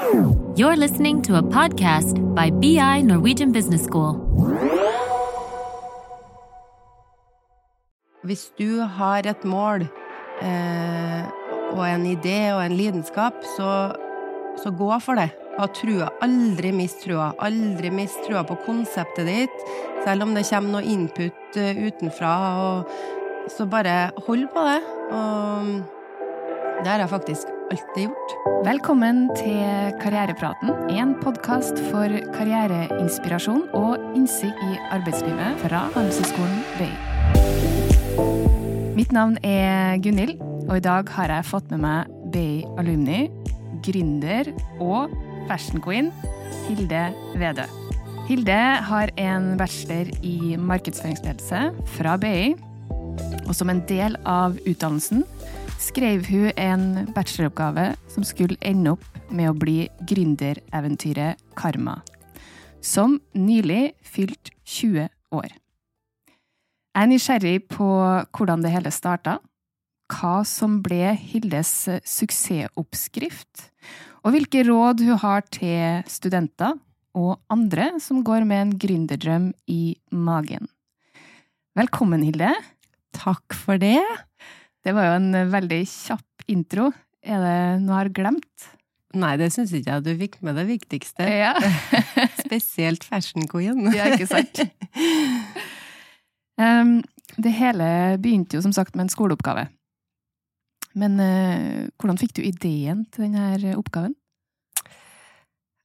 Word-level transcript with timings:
You're 0.00 0.76
listening 0.76 1.20
to 1.22 1.36
a 1.36 1.42
podcast 1.42 2.16
by 2.34 2.48
BI 2.50 3.02
Norwegian 3.02 3.52
Business 3.52 3.84
School. 3.84 4.16
Hvis 8.24 8.48
du 8.56 8.80
har 8.80 9.28
et 9.28 9.44
mål 9.44 9.84
eh, 10.40 11.28
og 11.76 11.84
en 11.84 12.06
idé 12.08 12.38
og 12.54 12.62
en 12.64 12.78
lidenskap, 12.78 13.44
så, 13.58 13.92
så 14.62 14.72
gå 14.72 14.90
for 15.04 15.20
det. 15.20 15.28
Ha 15.58 15.68
trua. 15.76 16.08
Aldri 16.24 16.72
mist 16.72 17.04
trua. 17.04 17.34
Aldri 17.36 17.92
mist 17.92 18.24
trua 18.24 18.46
på 18.48 18.56
konseptet 18.64 19.28
ditt, 19.28 19.64
selv 20.06 20.24
om 20.24 20.32
det 20.32 20.48
kommer 20.48 20.78
noe 20.78 20.96
input 20.96 21.60
eh, 21.60 21.76
utenfra. 21.76 22.34
Og, 22.64 23.00
så 23.52 23.68
bare 23.68 24.12
hold 24.26 24.48
på 24.54 24.64
det. 24.64 24.80
Og 25.12 25.72
det 26.80 26.88
har 26.88 27.02
jeg 27.04 27.12
faktisk 27.18 27.49
alltid 27.70 28.08
gjort. 28.08 28.32
Velkommen 28.66 29.28
til 29.38 29.92
Karrierepraten, 30.00 30.72
en 30.90 31.12
podkast 31.22 31.78
for 31.90 32.10
karriereinspirasjon 32.34 33.68
og 33.78 34.16
innsikt 34.18 34.58
i 34.66 34.78
arbeidslivet 34.90 35.60
fra 35.62 35.84
Handelshøyskolen 35.94 36.56
BI. 36.80 36.90
Mitt 38.98 39.14
navn 39.14 39.38
er 39.46 40.00
Gunhild, 40.02 40.40
og 40.66 40.80
i 40.80 40.84
dag 40.84 41.12
har 41.14 41.30
jeg 41.36 41.46
fått 41.46 41.70
med 41.70 41.84
meg 41.84 42.10
BI 42.34 42.64
alumni, 42.80 43.20
gründer 43.86 44.50
og 44.82 45.14
fashion 45.46 45.78
queen 45.84 46.10
Hilde 46.66 47.04
Vedø. 47.38 47.68
Hilde 48.26 48.58
har 48.90 49.14
en 49.18 49.54
bachelor 49.58 50.10
i 50.26 50.56
markedsføringsledelse 50.58 51.70
fra 51.94 52.18
BI, 52.18 52.56
og 53.46 53.54
som 53.54 53.70
en 53.70 53.84
del 53.86 54.18
av 54.26 54.58
utdannelsen 54.66 55.22
skrev 55.80 56.26
hun 56.28 56.50
en 56.60 57.12
bacheloroppgave 57.14 57.94
som 58.12 58.24
skulle 58.26 58.58
ende 58.60 58.92
opp 58.94 59.06
med 59.32 59.50
å 59.50 59.56
bli 59.56 59.88
gründereventyret 60.08 61.40
Karma, 61.56 62.00
som 62.84 63.18
nylig 63.32 63.94
fylt 64.04 64.52
20 64.68 65.08
år. 65.32 65.48
Jeg 66.90 67.06
er 67.06 67.10
nysgjerrig 67.10 67.56
på 67.70 67.88
hvordan 68.36 68.64
det 68.64 68.74
hele 68.74 68.92
starta, 68.92 69.38
hva 70.10 70.40
som 70.44 70.80
ble 70.84 71.14
Hildes 71.16 71.72
suksessoppskrift, 72.04 73.68
og 74.20 74.34
hvilke 74.34 74.66
råd 74.68 75.04
hun 75.06 75.20
har 75.22 75.46
til 75.54 76.02
studenter 76.10 76.76
og 77.16 77.38
andre 77.50 77.94
som 78.02 78.24
går 78.26 78.44
med 78.44 78.66
en 78.66 78.74
gründerdrøm 78.82 79.52
i 79.70 79.96
magen. 80.12 80.68
Velkommen, 81.78 82.26
Hilde. 82.26 82.52
Takk 83.16 83.54
for 83.56 83.80
det. 83.80 84.02
Det 84.84 84.94
var 84.96 85.10
jo 85.10 85.16
en 85.18 85.40
veldig 85.52 85.80
kjapp 85.88 86.50
intro. 86.50 86.90
Er 87.20 87.42
det 87.44 87.56
noe 87.84 87.96
jeg 87.96 88.00
har 88.00 88.12
glemt? 88.16 88.70
Nei, 89.18 89.32
det 89.40 89.50
syns 89.50 89.72
ikke 89.74 89.96
jeg. 89.96 90.04
Du 90.06 90.12
fikk 90.20 90.38
med 90.46 90.56
det 90.58 90.66
viktigste. 90.68 91.26
Ja. 91.26 91.54
Spesielt 92.44 93.04
fashion 93.06 93.48
queen. 93.50 93.90
ja, 93.94 94.12
ikke 94.14 94.28
sant? 94.30 94.62
Um, 96.60 97.00
det 97.44 97.52
hele 97.58 97.90
begynte 98.22 98.58
jo 98.58 98.64
som 98.64 98.74
sagt 98.76 98.96
med 98.96 99.08
en 99.08 99.12
skoleoppgave. 99.12 99.66
Men 100.98 101.20
uh, 101.22 101.86
hvordan 101.98 102.18
fikk 102.18 102.38
du 102.38 102.42
ideen 102.46 103.04
til 103.12 103.28
denne 103.28 103.76
oppgaven? 103.78 104.16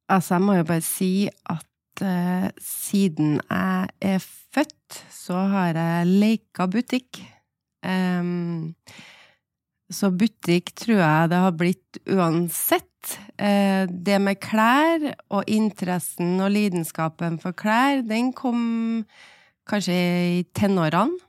Altså, 0.09 0.35
jeg 0.35 0.45
må 0.45 0.59
jo 0.59 0.67
bare 0.69 0.85
si 0.85 1.27
at 1.49 2.05
uh, 2.05 2.49
siden 2.61 3.39
jeg 3.41 4.11
er 4.13 4.27
født, 4.53 5.01
så 5.13 5.47
har 5.49 5.77
jeg 5.77 6.11
leika 6.21 6.69
butikk. 6.69 7.23
Så 9.93 10.09
butikk 10.17 10.73
tror 10.73 10.97
jeg 10.97 11.29
det 11.31 11.39
har 11.43 11.53
blitt 11.57 11.99
uansett. 12.09 12.89
Uh, 13.37 13.85
det 13.85 14.17
med 14.23 14.39
klær 14.41 15.11
og 15.29 15.45
interessen 15.51 16.39
og 16.41 16.49
lidenskapen 16.55 17.37
for 17.41 17.53
klær, 17.53 18.01
den 18.01 18.31
kom 18.33 19.03
kanskje 19.69 19.97
i 20.39 20.43
tenårene. 20.57 21.21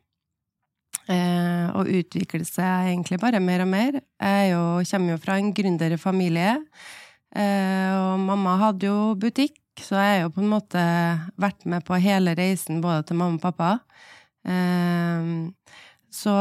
Uh, 1.06 1.70
og 1.78 1.90
utviklet 2.00 2.48
seg 2.48 2.88
egentlig 2.90 3.20
bare 3.22 3.38
mer 3.38 3.62
og 3.62 3.68
mer. 3.70 4.00
Jeg 4.18 4.56
kommer 4.90 5.12
jo 5.12 5.20
fra 5.22 5.36
en 5.38 5.52
gründerfamilie, 5.54 6.56
uh, 7.36 7.92
og 8.00 8.24
mamma 8.24 8.56
hadde 8.64 8.88
jo 8.88 9.12
butikk, 9.20 9.60
så 9.78 10.00
jeg 10.00 10.16
har 10.16 10.24
jo 10.24 10.32
på 10.34 10.42
en 10.42 10.50
måte 10.50 10.82
vært 11.38 11.62
med 11.68 11.86
på 11.86 12.00
hele 12.02 12.34
reisen 12.34 12.80
både 12.82 13.06
til 13.06 13.20
mamma 13.20 13.38
og 13.38 13.44
pappa. 13.44 13.70
Uh, 14.48 15.52
så 16.16 16.34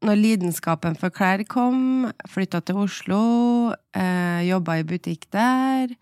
når 0.00 0.16
lidenskapen 0.16 0.96
for 0.98 1.12
klær 1.12 1.42
kom, 1.48 2.08
flytta 2.30 2.62
til 2.64 2.80
Oslo, 2.80 3.22
eh, 3.96 4.46
jobba 4.48 4.78
i 4.80 4.86
butikk 4.88 5.26
der, 5.34 5.92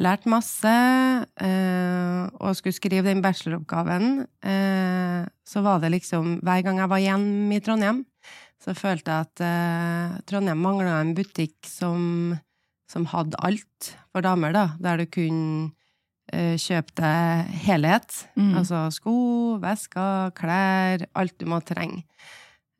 lært 0.00 0.26
masse, 0.26 0.72
eh, 1.38 2.22
og 2.40 2.56
skulle 2.58 2.74
skrive 2.74 3.06
den 3.06 3.22
bacheloroppgaven, 3.22 4.26
eh, 4.42 5.22
så 5.46 5.62
var 5.62 5.80
det 5.80 5.92
liksom 5.94 6.40
Hver 6.42 6.64
gang 6.66 6.78
jeg 6.82 6.90
var 6.90 7.04
hjemme 7.04 7.54
i 7.54 7.60
Trondheim, 7.62 8.04
så 8.58 8.74
følte 8.74 9.12
jeg 9.12 9.28
at 9.28 9.44
eh, 9.44 10.18
Trondheim 10.26 10.58
mangla 10.58 10.98
en 11.00 11.14
butikk 11.14 11.54
som, 11.68 12.34
som 12.90 13.06
hadde 13.06 13.38
alt 13.38 13.94
for 14.10 14.24
damer, 14.24 14.52
da, 14.52 14.68
der 14.80 15.04
du 15.04 15.06
kunne 15.06 15.72
Kjøp 16.34 16.88
deg 16.96 17.50
helhet. 17.66 18.14
Mm. 18.32 18.54
Altså 18.56 18.78
sko, 18.90 19.12
vesker, 19.60 20.32
klær, 20.34 21.04
alt 21.20 21.34
du 21.38 21.44
må 21.46 21.58
trenge. 21.60 22.00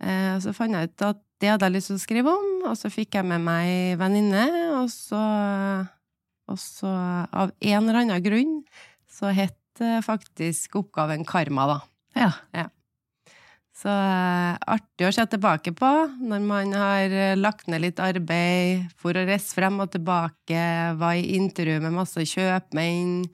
Eh, 0.05 0.37
så 0.45 0.53
fant 0.57 0.77
jeg 0.77 0.93
ut 0.93 1.07
at 1.09 1.21
det 1.43 1.51
hadde 1.51 1.69
jeg 1.69 1.77
lyst 1.77 1.91
til 1.91 1.99
å 1.99 2.05
skrive 2.05 2.37
om, 2.37 2.53
og 2.71 2.77
så 2.79 2.93
fikk 2.93 3.19
jeg 3.19 3.29
med 3.29 3.43
meg 3.45 3.69
ei 3.73 3.97
venninne, 4.01 4.45
og 4.79 4.87
så, 4.93 5.25
og 6.49 6.61
så 6.61 6.93
av 7.27 7.53
en 7.59 7.81
eller 7.83 8.05
annen 8.05 8.25
grunn 8.25 8.55
så 9.11 9.33
het 9.35 9.59
faktisk 10.07 10.79
oppgaven 10.79 11.27
Karma, 11.27 11.67
da. 11.71 11.79
Ja. 12.15 12.69
Så 13.75 13.91
eh, 13.91 14.55
artig 14.71 15.09
å 15.09 15.13
se 15.15 15.25
tilbake 15.33 15.73
på 15.75 15.91
når 16.23 16.45
man 16.47 16.71
har 16.79 17.11
eh, 17.11 17.35
lagt 17.35 17.67
ned 17.67 17.83
litt 17.83 17.99
arbeid 18.03 18.87
for 19.01 19.19
å 19.19 19.25
reise 19.27 19.51
frem 19.57 19.81
og 19.83 19.91
tilbake, 19.97 20.63
var 21.01 21.19
i 21.19 21.35
intervju 21.41 21.81
med 21.83 21.97
masse 21.97 22.23
kjøpmenn. 22.31 23.25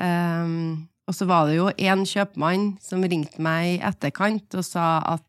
Um, 0.00 0.88
og 1.04 1.14
så 1.14 1.28
var 1.28 1.46
det 1.46 1.58
jo 1.58 1.68
én 1.76 2.06
kjøpmann 2.08 2.72
som 2.82 3.04
ringte 3.04 3.44
meg 3.44 3.74
i 3.74 3.82
etterkant 3.84 4.56
og 4.56 4.64
sa 4.66 4.88
at 5.12 5.26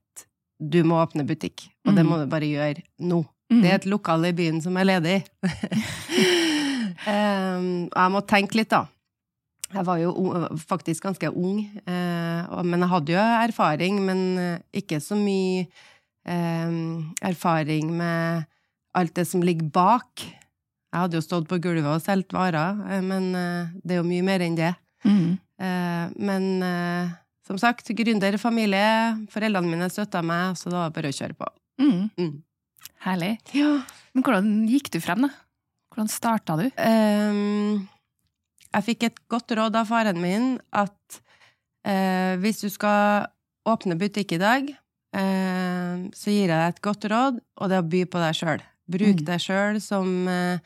du 0.60 0.84
må 0.88 1.02
åpne 1.04 1.26
butikk, 1.28 1.68
og 1.86 1.96
det 1.96 2.04
Mm. 2.06 2.10
må 2.10 2.18
du 2.22 2.28
bare 2.32 2.48
gjøre 2.48 2.84
nå. 3.00 3.24
Mm. 3.52 3.62
Det 3.62 3.70
er 3.72 3.76
et 3.76 3.86
lokal 3.86 4.26
i 4.26 4.32
byen 4.34 4.62
som 4.62 4.78
er 4.78 4.86
ledig. 4.86 5.18
um, 7.08 7.88
jeg 7.92 8.12
må 8.14 8.22
tenke 8.28 8.58
litt, 8.60 8.72
da. 8.74 8.86
Jeg 9.76 9.84
var 9.88 9.98
jo 10.00 10.12
faktisk 10.70 11.04
ganske 11.04 11.30
ung, 11.36 11.58
eh, 11.90 12.62
men 12.64 12.80
jeg 12.86 12.90
hadde 12.92 13.12
jo 13.16 13.24
erfaring, 13.44 13.98
men 14.06 14.20
eh, 14.40 14.60
ikke 14.78 15.00
så 15.04 15.18
mye 15.18 15.66
eh, 16.30 16.76
erfaring 17.26 17.90
med 17.98 18.46
alt 18.96 19.16
det 19.18 19.26
som 19.28 19.42
ligger 19.44 19.68
bak. 19.76 20.22
Jeg 20.22 21.02
hadde 21.02 21.18
jo 21.18 21.26
stått 21.26 21.50
på 21.50 21.58
gulvet 21.60 21.90
og 21.92 22.00
solgt 22.06 22.32
varer, 22.38 22.78
eh, 22.88 23.02
men 23.04 23.34
eh, 23.36 23.74
det 23.84 23.98
er 23.98 24.02
jo 24.04 24.08
mye 24.08 24.24
mer 24.30 24.46
enn 24.46 24.56
det. 24.62 24.72
Mm. 25.04 25.34
Eh, 25.60 26.06
men 26.30 26.48
som 27.46 27.60
sagt, 27.62 27.92
gründer, 27.98 28.38
familie, 28.42 28.86
foreldrene 29.34 29.70
mine 29.70 29.90
støtta 29.94 30.24
meg, 30.26 30.58
så 30.58 30.72
det 30.72 30.80
var 30.80 30.94
bare 30.96 31.12
å 31.12 31.16
kjøre 31.16 31.38
på. 31.38 31.50
Mm. 31.82 32.08
Mm. 32.18 32.32
Herlig. 33.06 33.34
Ja. 33.54 33.72
Men 34.16 34.26
hvordan 34.26 34.54
gikk 34.72 34.90
du 34.96 35.00
frem, 35.04 35.28
da? 35.28 35.30
Hvordan 35.94 36.10
starta 36.12 36.56
du? 36.60 36.66
Um, 36.82 37.86
jeg 38.72 38.86
fikk 38.90 39.06
et 39.08 39.22
godt 39.32 39.54
råd 39.56 39.78
av 39.80 39.88
faren 39.88 40.18
min 40.20 40.56
at 40.76 41.20
uh, 41.88 42.34
hvis 42.42 42.64
du 42.66 42.70
skal 42.74 43.30
åpne 43.70 43.98
butikk 44.00 44.34
i 44.36 44.42
dag, 44.42 44.68
uh, 45.16 45.94
så 46.18 46.34
gir 46.34 46.50
jeg 46.50 46.56
deg 46.56 46.74
et 46.74 46.82
godt 46.84 47.08
råd, 47.14 47.40
og 47.62 47.72
det 47.72 47.78
er 47.78 47.86
å 47.86 47.92
by 47.94 48.02
på 48.10 48.26
deg 48.26 48.42
sjøl. 48.42 48.66
Bruk 48.92 49.22
Mm. 49.22 49.26
deg 49.30 49.42
sjøl 49.42 49.80
som 49.82 50.10
uh, 50.30 50.58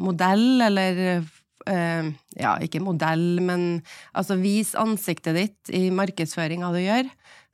modell, 0.00 0.62
eller 0.70 1.20
eh, 1.68 2.08
ja, 2.40 2.56
ikke 2.64 2.82
modell, 2.82 3.40
men 3.44 3.82
altså 4.16 4.38
vis 4.40 4.74
ansiktet 4.78 5.36
ditt 5.38 5.72
i 5.74 5.88
markedsføringa 5.94 6.72
du 6.74 6.80
gjør, 6.82 7.08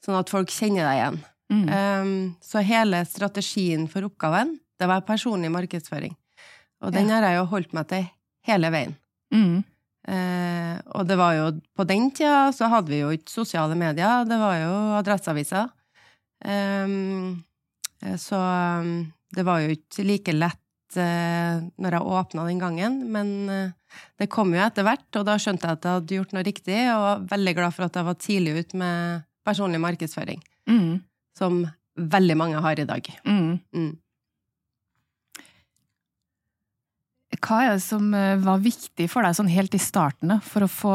sånn 0.04 0.18
at 0.20 0.32
folk 0.32 0.52
kjenner 0.54 0.86
deg 0.88 1.00
igjen. 1.00 1.20
Mm. 1.52 1.64
Um, 1.68 2.12
så 2.42 2.62
hele 2.64 3.02
strategien 3.06 3.84
for 3.90 4.06
oppgaven, 4.08 4.56
det 4.80 4.88
var 4.90 5.04
personlig 5.06 5.52
markedsføring. 5.52 6.14
Og 6.84 6.92
den 6.92 7.08
Ja. 7.08 7.20
har 7.20 7.28
jeg 7.28 7.36
jo 7.38 7.46
holdt 7.52 7.72
meg 7.76 7.88
til 7.88 8.08
hele 8.48 8.70
veien. 8.72 8.96
Mm. 9.32 9.62
Eh, 10.04 10.80
og 10.92 11.06
det 11.08 11.16
var 11.16 11.32
jo 11.32 11.44
På 11.74 11.86
den 11.88 12.10
tida 12.12 12.50
så 12.52 12.68
hadde 12.68 12.92
vi 12.92 12.98
jo 13.00 13.08
ikke 13.08 13.30
sosiale 13.32 13.74
medier, 13.74 14.26
det 14.28 14.36
var 14.36 14.58
jo 14.60 14.72
Adresseavisa. 14.98 15.70
Um, 16.44 17.44
eh, 18.02 18.16
så 18.20 18.36
um, 18.36 19.12
det 19.34 19.44
var 19.46 19.62
jo 19.64 19.72
ikke 19.72 20.04
like 20.04 20.34
lett 20.36 20.98
uh, 20.98 21.64
når 21.80 21.96
jeg 21.96 22.12
åpna 22.18 22.44
den 22.50 22.60
gangen, 22.60 22.98
men 23.10 23.32
eh, 23.48 23.70
det 24.18 24.28
kom 24.32 24.52
jo 24.54 24.60
etter 24.64 24.86
hvert, 24.86 25.06
og 25.18 25.26
da 25.28 25.36
skjønte 25.40 25.66
jeg 25.68 25.78
at 25.78 25.86
jeg 25.88 25.98
hadde 25.98 26.18
gjort 26.18 26.34
noe 26.36 26.44
riktig, 26.46 26.78
og 26.94 27.02
var 27.04 27.24
veldig 27.34 27.54
glad 27.58 27.74
for 27.76 27.86
at 27.88 27.98
jeg 27.98 28.08
var 28.08 28.20
tidlig 28.20 28.54
ut 28.60 28.74
med 28.84 29.24
personlig 29.44 29.80
markedsføring, 29.82 30.40
Mm. 30.68 31.02
som 31.36 31.66
veldig 31.98 32.36
mange 32.36 32.60
har 32.64 32.80
i 32.80 32.84
dag. 32.88 33.10
Mm. 33.26 33.60
Mm. 33.74 33.92
hva 37.44 37.58
er 37.64 37.74
det 37.74 37.82
som 37.84 38.06
eh, 38.16 38.38
var 38.40 38.62
viktig 38.62 39.08
for 39.10 39.26
deg 39.26 39.36
sånn 39.36 39.50
helt 39.52 39.74
i 39.76 39.80
starten, 39.82 40.30
da, 40.32 40.38
for 40.40 40.64
å 40.64 40.70
få 40.70 40.94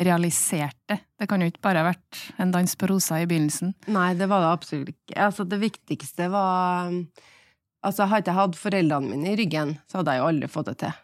realisert 0.00 0.76
det? 0.88 1.00
Det 1.18 1.28
kan 1.28 1.42
jo 1.42 1.48
ikke 1.50 1.64
bare 1.64 1.82
ha 1.82 1.90
vært 1.90 2.20
en 2.40 2.52
dans 2.54 2.76
på 2.78 2.88
rosa 2.88 3.20
i 3.20 3.26
begynnelsen. 3.28 3.74
Nei, 3.92 4.14
det 4.16 4.28
var 4.30 4.44
det 4.44 4.52
absolutt 4.54 4.92
ikke. 4.94 5.16
Altså, 5.28 5.44
det 5.48 5.60
viktigste 5.62 6.30
var 6.32 6.92
Altså, 7.86 8.06
hadde 8.10 8.26
jeg 8.32 8.34
hatt 8.34 8.56
foreldrene 8.58 9.12
mine 9.12 9.28
i 9.30 9.36
ryggen, 9.38 9.76
så 9.86 10.00
hadde 10.00 10.16
jeg 10.16 10.18
jo 10.18 10.28
aldri 10.32 10.46
fått 10.50 10.70
det 10.72 10.78
til. 10.80 10.94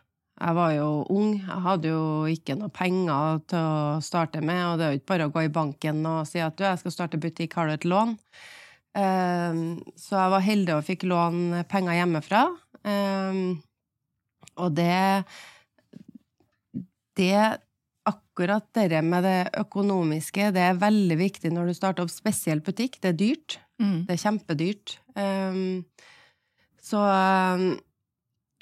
Jeg 0.42 0.56
var 0.58 0.72
jo 0.74 0.86
ung, 1.14 1.36
jeg 1.38 1.62
hadde 1.66 1.90
jo 1.92 2.06
ikke 2.26 2.56
noe 2.58 2.72
penger 2.74 3.42
til 3.52 3.62
å 3.62 4.00
starte 4.02 4.40
med, 4.42 4.62
og 4.66 4.78
det 4.78 4.86
er 4.86 4.94
jo 4.94 4.98
ikke 4.98 5.10
bare 5.12 5.28
å 5.28 5.34
gå 5.34 5.44
i 5.46 5.52
banken 5.54 6.00
og 6.10 6.24
si 6.26 6.42
at 6.42 6.56
du, 6.58 6.64
jeg 6.66 6.80
skal 6.80 6.94
starte 6.96 7.20
butikk, 7.22 7.54
har 7.54 7.70
du 7.70 7.74
et 7.76 7.86
lån? 7.86 8.16
Um, 8.92 9.60
så 9.96 10.18
jeg 10.18 10.32
var 10.34 10.44
heldig 10.44 10.74
og 10.74 10.86
fikk 10.88 11.06
låne 11.08 11.62
penger 11.70 12.00
hjemmefra. 12.00 12.46
Um, 12.82 13.60
og 14.58 14.74
det 14.76 15.24
Det 17.16 17.60
Akkurat 18.02 18.64
det 18.74 18.98
med 19.04 19.22
det 19.22 19.52
økonomiske, 19.60 20.50
det 20.56 20.62
er 20.64 20.80
veldig 20.80 21.16
viktig 21.20 21.52
når 21.52 21.68
du 21.68 21.74
starter 21.76 22.02
opp 22.02 22.10
spesielt 22.10 22.64
butikk. 22.66 22.96
Det 22.98 23.12
er 23.12 23.18
dyrt. 23.20 23.58
Mm. 23.78 24.08
Det 24.08 24.16
er 24.16 24.22
kjempedyrt. 24.24 24.94
Um, 25.14 25.84
så 26.82 27.04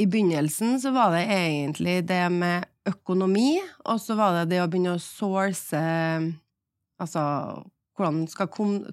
i 0.01 0.07
begynnelsen 0.09 0.79
så 0.83 0.93
var 0.95 1.13
det 1.15 1.27
egentlig 1.31 2.01
det 2.09 2.23
med 2.33 2.65
økonomi, 2.89 3.59
og 3.85 4.01
så 4.01 4.17
var 4.19 4.39
det 4.39 4.55
det 4.55 4.63
å 4.63 4.71
begynne 4.71 4.97
å 4.97 5.03
source 5.03 5.81
Altså 7.01 7.21
hvordan 8.01 8.25
skal 8.29 8.49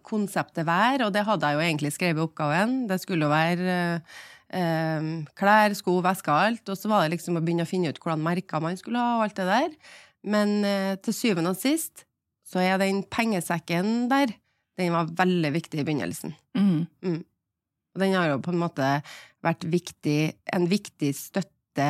konseptet 0.06 0.68
være? 0.68 1.06
Og 1.08 1.14
det 1.16 1.26
hadde 1.28 1.48
jeg 1.48 1.58
jo 1.58 1.64
egentlig 1.66 1.94
skrevet 1.96 2.22
i 2.22 2.26
oppgaven. 2.26 2.76
Det 2.90 3.00
skulle 3.02 3.28
jo 3.28 3.32
være 3.32 3.78
eh, 4.52 5.08
klær, 5.38 5.76
sko, 5.78 5.98
vesker, 6.04 6.34
alt. 6.34 6.64
Og 6.68 6.80
så 6.80 6.92
var 6.92 7.06
det 7.06 7.16
liksom 7.16 7.40
å 7.40 7.44
begynne 7.44 7.68
å 7.68 7.70
finne 7.70 7.92
ut 7.92 8.02
hvordan 8.04 8.24
merker 8.26 8.64
man 8.64 8.80
skulle 8.80 9.04
ha, 9.04 9.18
og 9.18 9.28
alt 9.28 9.40
det 9.40 9.48
der. 9.48 9.96
Men 10.28 10.60
eh, 10.68 10.94
til 11.04 11.16
syvende 11.16 11.56
og 11.56 11.60
sist 11.60 12.04
så 12.48 12.64
er 12.64 12.80
den 12.80 13.04
pengesekken 13.12 14.08
der, 14.12 14.32
den 14.80 14.94
var 14.96 15.10
veldig 15.18 15.52
viktig 15.56 15.82
i 15.82 15.88
begynnelsen. 15.88 16.36
Mm. 16.56 16.86
Mm. 17.04 17.24
Og 17.98 18.04
den 18.04 18.14
har 18.14 18.30
jo 18.30 18.38
på 18.46 18.54
en 18.54 18.62
måte 18.62 18.88
vært 19.42 19.66
viktig, 19.66 20.20
en 20.54 20.68
viktig 20.70 21.10
støtte 21.18 21.88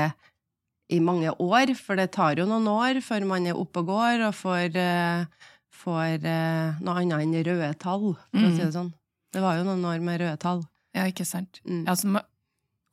i 0.88 1.02
mange 1.04 1.34
år, 1.44 1.74
for 1.76 2.00
det 2.00 2.14
tar 2.16 2.40
jo 2.40 2.46
noen 2.48 2.70
år 2.72 3.02
før 3.04 3.26
man 3.28 3.50
er 3.50 3.60
oppe 3.60 3.84
og 3.84 3.90
går 3.92 4.24
og 4.30 4.38
får, 4.40 4.78
uh, 4.80 5.52
får 5.76 6.24
uh, 6.24 6.80
noe 6.80 7.02
annet 7.02 7.26
enn 7.26 7.36
røde 7.44 7.74
tall, 7.82 8.14
for 8.32 8.48
å 8.48 8.54
si 8.54 8.64
det 8.64 8.72
sånn. 8.78 8.94
Det 9.36 9.44
var 9.44 9.60
jo 9.60 9.66
noen 9.68 9.84
år 9.90 10.00
med 10.00 10.22
røde 10.24 10.38
tall. 10.40 10.64
Ja, 10.96 11.10
ikke 11.12 11.28
sant. 11.28 11.60
Mm. 11.68 11.84
Altså, 11.92 12.24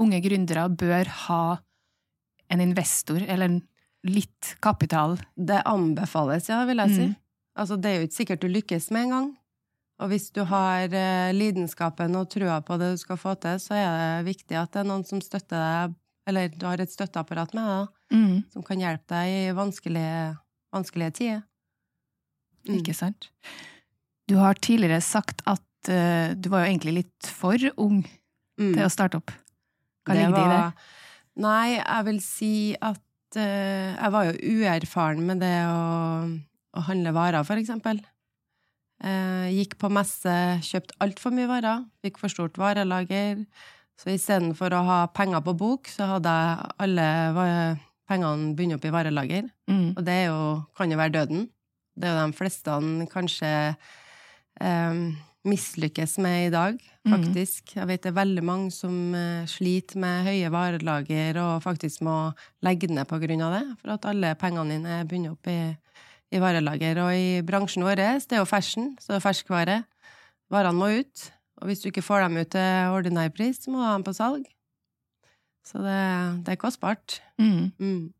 unge 0.03 0.21
gründere 0.27 0.67
bør 0.75 1.13
ha 1.29 1.45
en 2.51 2.67
investor, 2.67 3.23
eller 3.23 3.61
litt 4.05 4.57
kapital. 4.65 5.21
Det 5.39 5.63
anbefales, 5.71 6.51
ja, 6.51 6.65
vil 6.67 6.83
jeg 6.83 6.97
si. 6.97 7.07
Mm. 7.13 7.17
Altså, 7.63 7.79
det 7.79 7.93
er 7.93 8.01
jo 8.01 8.09
ikke 8.09 8.19
sikkert 8.19 8.43
du 8.43 8.51
lykkes 8.51 8.91
med 8.91 9.07
en 9.07 9.15
gang. 9.15 9.33
Og 10.03 10.11
hvis 10.11 10.31
du 10.35 10.41
har 10.51 10.89
uh, 10.91 11.31
lidenskapen 11.37 12.17
og 12.19 12.27
trua 12.33 12.59
på 12.67 12.79
det 12.81 12.93
du 12.95 12.99
skal 12.99 13.19
få 13.21 13.37
til, 13.39 13.61
så 13.63 13.77
er 13.79 13.91
det 13.95 14.27
viktig 14.33 14.57
at 14.59 14.73
det 14.75 14.81
er 14.83 14.89
noen 14.89 15.05
som 15.07 15.21
støtter 15.23 15.55
deg, 15.61 15.95
eller 16.31 16.49
du 16.55 16.65
har 16.67 16.81
et 16.83 16.91
støtteapparat 16.93 17.55
med 17.55 17.69
deg, 17.71 17.93
Mm. 18.15 18.45
som 18.53 18.63
kan 18.63 18.79
hjelpe 18.79 19.09
deg 19.11 19.29
i 19.33 19.55
vanskelige, 19.57 20.19
vanskelige 20.75 21.15
tider. 21.19 21.41
Mm. 22.69 22.77
Ikke 22.79 22.95
sant? 22.95 23.31
Du 24.31 24.37
har 24.39 24.55
tidligere 24.55 25.01
sagt 25.03 25.43
at 25.51 25.89
uh, 25.91 26.35
du 26.37 26.49
var 26.53 26.65
jo 26.65 26.71
egentlig 26.73 26.95
litt 27.01 27.31
for 27.31 27.59
ung 27.77 28.05
Mm. 28.55 28.71
til 28.77 28.85
å 28.85 28.91
starte 28.93 29.19
opp. 29.19 29.33
Hva 30.07 30.15
ligger 30.15 30.37
det 30.37 30.43
i 30.45 30.51
det? 30.53 30.85
Nei, 31.43 31.69
jeg 31.81 32.05
vil 32.07 32.21
si 32.23 32.53
at 32.79 33.01
uh, 33.41 33.91
jeg 33.99 34.13
var 34.15 34.29
jo 34.29 34.35
uerfaren 34.55 35.25
med 35.27 35.41
det 35.43 35.57
å, 35.67 35.81
å 36.79 36.85
handle 36.87 37.15
varer, 37.17 37.43
for 37.43 37.59
eksempel. 37.59 37.99
Eh, 39.03 39.49
gikk 39.59 39.75
på 39.81 39.91
messe, 39.93 40.35
kjøpte 40.65 40.97
altfor 41.03 41.35
mye 41.35 41.51
varer, 41.51 41.83
fikk 42.05 42.21
for 42.21 42.33
stort 42.33 42.61
varelager. 42.61 43.43
Så 44.01 44.15
istedenfor 44.15 44.75
å 44.75 44.85
ha 44.87 45.01
penger 45.15 45.43
på 45.47 45.55
bok, 45.59 45.91
så 45.91 46.15
hadde 46.17 46.31
jeg 46.31 46.71
alle 46.87 47.09
pengene 48.11 48.55
bundet 48.59 48.79
opp 48.79 48.89
i 48.89 48.95
varelager. 48.95 49.51
Mm. 49.71 49.93
Og 49.95 50.01
det 50.07 50.17
er 50.23 50.27
jo, 50.31 50.41
kan 50.77 50.91
jo 50.91 50.99
være 50.99 51.17
døden. 51.19 51.47
Det 51.95 52.09
er 52.09 52.17
jo 52.17 52.25
de 52.27 52.39
fleste 52.39 52.75
kanskje 53.13 53.53
eh, 54.61 54.99
mislykkes 55.45 56.17
med 56.25 56.49
i 56.49 56.51
dag, 56.55 56.81
faktisk. 57.05 57.29
faktisk. 57.29 57.77
Jeg 57.77 57.89
vet 57.91 58.03
det 58.03 58.11
er 58.11 58.19
veldig 58.19 58.45
mange 58.45 58.73
som 58.75 59.15
eh, 59.15 59.47
sliter 59.51 60.01
med 60.01 60.25
høye 60.27 60.51
varelager 60.53 61.39
og 61.43 61.63
faktisk 61.65 62.03
må 62.07 62.17
legge 62.65 62.89
ned 62.91 63.07
på 63.11 63.21
grunn 63.23 63.45
av 63.45 63.59
det, 63.59 63.65
for 63.83 63.95
at 63.95 64.09
alle 64.11 64.35
pengene 64.41 64.79
dine 64.79 65.01
er 65.01 65.09
bundet 65.11 65.37
opp 65.37 65.53
i, 65.53 65.59
i 66.35 66.43
varelager. 66.43 67.01
Og 67.05 67.15
i 67.15 67.29
bransjen 67.47 67.87
vår, 67.87 68.03
det 68.03 68.35
er 68.37 68.43
jo 68.43 68.49
fashion, 68.49 68.93
så 69.01 69.15
det 69.15 69.21
er 69.21 69.25
ferskvare. 69.29 69.79
Varene 70.53 70.79
må 70.79 70.91
ut. 71.01 71.29
Og 71.63 71.71
hvis 71.71 71.85
du 71.85 71.89
ikke 71.91 72.05
får 72.05 72.27
dem 72.27 72.43
ut 72.43 72.51
til 72.53 72.95
ordinær 72.95 73.31
pris, 73.35 73.63
så 73.63 73.71
må 73.71 73.81
du 73.81 73.87
ha 73.87 73.95
dem 73.95 74.07
på 74.07 74.17
salg. 74.17 74.45
Så 75.65 75.81
det, 75.81 76.01
det 76.45 76.53
er 76.53 76.61
kostbart. 76.61 77.21
Mm. 77.41 77.71
Mm. 77.79 78.13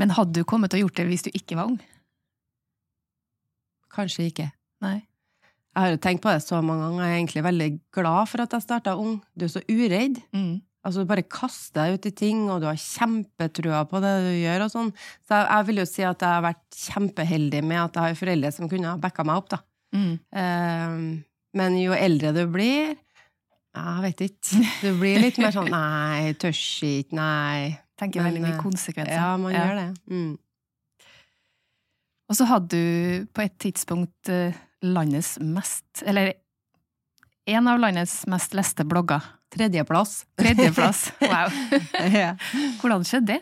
Men 0.00 0.16
hadde 0.16 0.40
du 0.40 0.48
kommet 0.48 0.74
og 0.74 0.80
gjort 0.80 0.96
det 0.96 1.06
hvis 1.10 1.26
du 1.26 1.30
ikke 1.36 1.58
var 1.58 1.70
ung? 1.70 1.78
Kanskje 3.92 4.30
ikke. 4.30 4.48
Nei. 4.82 5.02
Jeg 5.70 5.84
har 5.84 5.92
jo 5.92 6.00
tenkt 6.02 6.22
på 6.24 6.32
det 6.32 6.42
så 6.42 6.58
mange 6.64 6.82
ganger. 6.86 7.04
Jeg 7.04 7.12
er 7.12 7.20
egentlig 7.20 7.44
veldig 7.46 7.68
glad 7.94 8.30
for 8.30 8.42
at 8.42 8.56
jeg 8.56 8.64
starta 8.64 8.96
ung. 8.98 9.20
Du 9.38 9.46
er 9.46 9.52
så 9.52 9.62
uredd. 9.68 10.18
Mm. 10.34 10.62
Altså, 10.80 11.02
du 11.02 11.08
bare 11.10 11.26
kaster 11.28 11.82
deg 11.82 11.98
ut 11.98 12.06
i 12.08 12.12
ting, 12.16 12.46
og 12.48 12.62
du 12.62 12.68
har 12.70 12.78
kjempetrua 12.80 13.82
på 13.90 14.00
det 14.00 14.12
du 14.24 14.30
gjør, 14.32 14.64
og 14.64 14.72
sånn. 14.72 14.92
Så 15.28 15.36
jeg, 15.36 15.48
jeg 15.50 15.66
vil 15.68 15.82
jo 15.82 15.88
si 15.90 16.06
at 16.08 16.24
jeg 16.24 16.36
har 16.36 16.46
vært 16.46 16.78
kjempeheldig 16.86 17.60
med 17.66 17.82
at 17.82 17.98
jeg 17.98 18.06
har 18.06 18.20
foreldre 18.22 18.52
som 18.56 18.70
kunne 18.70 18.94
ha 18.94 19.00
backa 19.00 19.26
meg 19.28 19.42
opp, 19.42 19.50
da. 19.52 19.60
Mm. 19.92 20.12
Eh, 20.40 20.96
men 21.58 21.78
jo 21.80 21.94
eldre 21.96 22.30
du 22.30 22.44
blir 22.46 22.92
Jeg 22.94 24.02
vet 24.04 24.20
ikke. 24.28 24.60
Du 24.84 25.00
blir 25.00 25.18
litt 25.18 25.40
mer 25.42 25.50
sånn 25.54 25.66
Nei, 25.72 26.30
tør 26.38 26.54
ikke, 26.54 27.16
nei. 27.18 27.74
Tenker 27.98 28.22
Men, 28.22 28.30
veldig 28.30 28.44
mye 28.46 28.54
eh, 28.54 28.62
konsekvenser. 28.62 29.18
Ja, 29.18 29.34
man 29.40 29.54
gjør 29.54 29.74
det. 29.80 29.88
Mm. 30.14 30.30
Og 32.30 32.38
så 32.38 32.46
hadde 32.46 32.78
du 32.78 33.26
på 33.34 33.42
et 33.44 33.56
tidspunkt 33.60 34.30
eh, 34.32 34.56
landets 34.86 35.34
mest 35.42 36.04
Eller 36.06 36.32
en 37.56 37.68
av 37.70 37.80
landets 37.82 38.22
mest 38.30 38.54
leste 38.56 38.84
blogger. 38.88 39.24
Tredjeplass. 39.54 40.24
Tredjeplass. 40.38 41.08
Wow. 41.30 41.54
Hvordan 42.80 43.06
skjedde 43.06 43.36
det? 43.36 43.40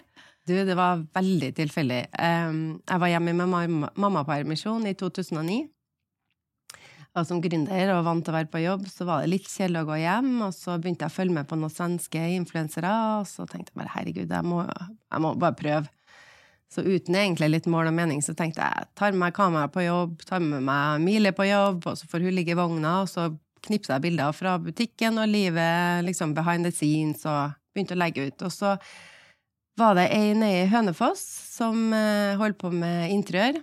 Du, 0.49 0.55
det 0.65 0.77
var 0.79 1.03
veldig 1.13 1.51
tilfeldig. 1.59 1.99
Jeg 2.17 3.01
var 3.03 3.11
hjemme 3.13 3.35
med 3.37 3.51
mamma- 3.53 3.91
mammapermisjon 4.01 4.87
i 4.89 4.95
2009. 4.97 5.67
Og 7.19 7.27
som 7.29 7.41
gründer 7.43 7.93
og 7.97 8.05
vant 8.07 8.25
til 8.25 8.33
å 8.33 8.37
være 8.39 8.51
på 8.53 8.63
jobb, 8.63 8.87
så 8.89 9.05
var 9.09 9.25
det 9.25 9.33
litt 9.33 9.49
kjedelig 9.51 9.83
å 9.83 9.89
gå 9.91 9.99
hjem. 10.01 10.31
Og 10.47 10.55
så 10.57 10.79
begynte 10.81 11.05
jeg 11.05 11.13
å 11.13 11.17
følge 11.19 11.37
med 11.37 11.49
på 11.51 11.59
noen 11.59 11.75
svenske 11.75 12.23
influensere, 12.37 12.93
og 13.19 13.29
så 13.29 13.45
tenkte 13.49 13.75
jeg 13.75 13.81
bare 13.83 13.95
herregud, 13.97 14.33
jeg 14.33 14.49
må, 14.49 14.63
jeg 14.65 15.25
må 15.25 15.35
bare 15.41 15.59
prøve. 15.59 15.93
Så 16.73 16.85
uten 16.85 17.17
egentlig 17.17 17.49
litt 17.49 17.69
mål 17.69 17.89
og 17.91 17.97
mening, 17.97 18.21
så 18.25 18.35
tenkte 18.37 18.65
jeg 18.65 18.89
tar 18.97 19.13
med 19.15 19.23
meg 19.23 19.37
kamera 19.37 19.71
på 19.73 19.85
jobb, 19.87 20.19
tar 20.29 20.43
med 20.45 20.65
meg 20.65 20.99
Emilie 21.01 21.33
på 21.37 21.47
jobb, 21.49 21.87
og 21.89 21.97
så 21.97 22.09
får 22.11 22.27
hun 22.29 22.37
ligge 22.37 22.53
i 22.53 22.59
vogna, 22.59 22.99
og 23.07 23.09
så 23.09 23.31
knipser 23.67 23.97
jeg 23.97 24.07
bilder 24.09 24.35
fra 24.37 24.57
butikken 24.63 25.21
og 25.21 25.31
livet 25.31 26.05
liksom 26.07 26.35
behind 26.37 26.67
the 26.67 26.75
scenes, 26.75 27.25
og 27.29 27.57
begynte 27.75 27.97
å 27.97 28.03
legge 28.03 28.29
ut. 28.29 28.45
Og 28.47 28.55
så 28.55 28.77
var 29.79 29.95
det 29.99 30.09
ei 30.15 30.35
nede 30.35 30.65
i 30.65 30.71
Hønefoss 30.71 31.25
som 31.55 31.93
eh, 31.95 32.37
holdt 32.41 32.59
på 32.61 32.71
med 32.75 33.13
interiør. 33.15 33.61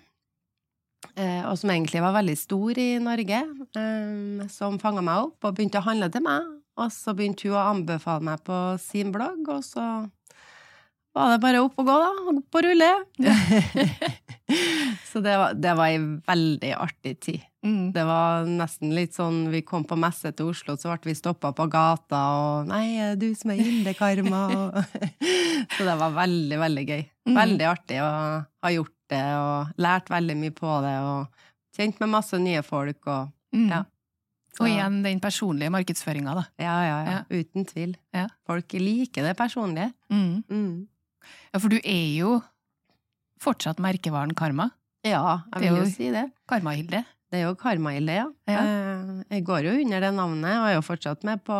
Eh, 1.16 1.44
og 1.48 1.58
som 1.60 1.72
egentlig 1.72 2.02
var 2.04 2.16
veldig 2.16 2.36
stor 2.40 2.80
i 2.82 2.90
Norge, 3.04 3.42
eh, 3.78 4.46
som 4.52 4.80
fanga 4.82 5.04
meg 5.06 5.28
opp 5.28 5.48
og 5.48 5.58
begynte 5.58 5.82
å 5.82 5.88
handle 5.88 6.10
til 6.12 6.24
meg. 6.25 6.48
Og 6.75 6.92
så 6.92 7.14
begynte 7.16 7.48
hun 7.48 7.56
å 7.56 7.66
anbefale 7.70 8.25
meg 8.28 8.44
på 8.48 8.60
sin 8.84 9.14
blogg, 9.16 9.48
og 9.48 9.64
så 9.64 9.86
var 11.15 11.34
det 11.34 11.41
bare 11.43 11.62
opp 11.63 11.77
og 11.81 11.88
gå, 11.88 11.95
da. 12.01 12.10
Opp 12.36 12.57
og 12.60 12.65
rulle. 12.65 12.89
så 15.10 15.22
det 15.24 15.36
var, 15.39 15.53
det 15.57 15.74
var 15.79 15.91
ei 15.91 16.00
veldig 16.27 16.72
artig 16.77 17.13
tid. 17.24 17.45
Mm. 17.65 17.91
Det 17.95 18.03
var 18.05 18.45
nesten 18.45 18.91
litt 18.93 19.15
sånn 19.17 19.48
Vi 19.50 19.63
kom 19.65 19.88
på 19.89 19.98
messe 19.98 20.29
til 20.38 20.51
Oslo, 20.51 20.75
så 20.77 20.91
ble 20.93 21.10
vi 21.10 21.17
stoppa 21.17 21.50
på 21.55 21.65
gata, 21.72 22.19
og 22.38 22.67
'Nei, 22.69 22.84
er 23.01 23.15
det 23.15 23.31
du 23.31 23.39
som 23.39 23.55
er 23.55 23.63
Hilde 23.63 23.95
Karma?' 23.98 24.84
Så 25.75 25.88
det 25.88 25.95
var 25.98 26.13
veldig, 26.13 26.60
veldig 26.62 26.86
gøy. 26.91 27.03
Mhm. 27.25 27.39
Veldig 27.39 27.65
artig 27.72 27.98
å 28.03 28.12
ha 28.45 28.69
gjort 28.75 28.93
det, 29.10 29.24
og 29.39 29.81
lært 29.81 30.13
veldig 30.13 30.36
mye 30.38 30.53
på 30.53 30.75
det, 30.86 30.93
og 31.01 31.27
kjent 31.75 32.00
med 32.03 32.13
masse 32.13 32.38
nye 32.38 32.62
folk, 32.62 33.01
og 33.07 33.31
Mm. 33.55 33.69
Ja. 33.72 33.84
Og 34.60 34.69
igjen 34.69 35.01
den 35.03 35.19
personlige 35.19 35.72
markedsføringa, 35.74 36.34
da. 36.38 36.43
Ja, 36.62 36.75
ja, 36.88 36.98
ja. 37.03 37.15
Ja. 37.15 37.22
Uten 37.41 37.65
tvil. 37.67 37.95
Ja. 38.15 38.27
Folk 38.48 38.72
liker 38.79 39.24
det 39.27 39.36
personlige. 39.39 39.91
Mm. 40.10 40.88
Ja, 41.53 41.60
for 41.60 41.70
du 41.70 41.77
er 41.82 42.05
jo 42.20 42.41
fortsatt 43.41 43.79
merkevaren 43.84 44.34
Karma. 44.38 44.70
Ja, 45.05 45.41
jeg 45.53 45.62
vil 45.62 45.70
jo 45.77 45.84
jo- 45.84 45.91
si 45.91 46.10
det. 46.12 46.32
Karma-Hilde. 46.50 47.03
Det 47.32 47.39
er 47.41 47.48
jo 47.50 47.55
Karmailde, 47.58 48.13
ja. 48.15 48.25
Ja. 48.48 48.60
Eh, 48.63 49.24
Jeg 49.36 49.44
går 49.46 49.63
jo 49.65 49.72
under 49.82 50.00
det 50.00 50.12
navnet, 50.13 50.55
og 50.62 50.67
er 50.70 50.75
jo 50.75 50.82
fortsatt 50.86 51.24
med 51.25 51.41
på, 51.44 51.55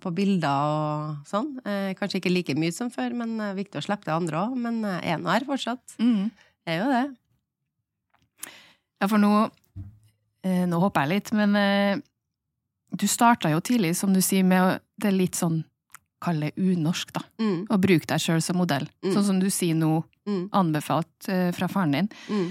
på 0.00 0.10
bilder 0.14 0.48
og 0.48 1.26
sånn. 1.28 1.52
Eh, 1.64 1.92
Kanskje 1.94 2.18
ikke 2.20 2.32
like 2.32 2.54
mye 2.58 2.72
som 2.72 2.90
før, 2.90 3.12
men 3.14 3.36
det 3.38 3.44
er 3.50 3.58
viktig 3.60 3.78
å 3.78 3.84
slippe 3.84 4.04
det 4.08 4.14
andre 4.16 4.40
òg. 4.48 4.56
Men 4.56 4.80
jeg 4.82 5.12
er 5.14 5.18
nå 5.22 5.30
her 5.30 5.44
fortsatt. 5.46 5.96
Mm. 6.00 6.30
Jeg 6.66 6.80
er 6.80 6.80
jo 6.82 6.90
det. 6.90 7.04
Ja, 9.02 9.06
for 9.10 9.18
nå 9.20 9.30
eh, 10.44 10.64
Nå 10.70 10.80
hopper 10.82 11.04
jeg 11.04 11.12
litt, 11.18 11.32
men 11.36 11.56
eh, 11.60 12.00
du 12.96 13.06
starta 13.10 13.50
jo 13.52 13.60
tidlig, 13.60 13.94
som 13.98 14.12
du 14.14 14.20
sier, 14.24 14.44
med 14.44 14.80
Det 15.00 15.12
litt 15.12 15.34
sånn 15.38 15.62
Kall 16.24 16.40
det 16.46 16.52
unorsk, 16.56 17.12
da. 17.14 17.20
Mm, 17.42 17.66
Og 17.68 17.80
bruke 17.84 18.08
deg 18.08 18.22
sjøl 18.24 18.40
som 18.44 18.56
modell. 18.60 18.86
Mm. 19.04 19.12
Sånn 19.14 19.26
som 19.28 19.40
du 19.42 19.50
sier 19.52 19.76
nå, 19.76 19.98
mm, 20.28 20.46
anbefalt 20.56 21.28
uh, 21.28 21.50
fra 21.56 21.68
faren 21.68 21.92
din. 21.98 22.08
mm. 22.30 22.46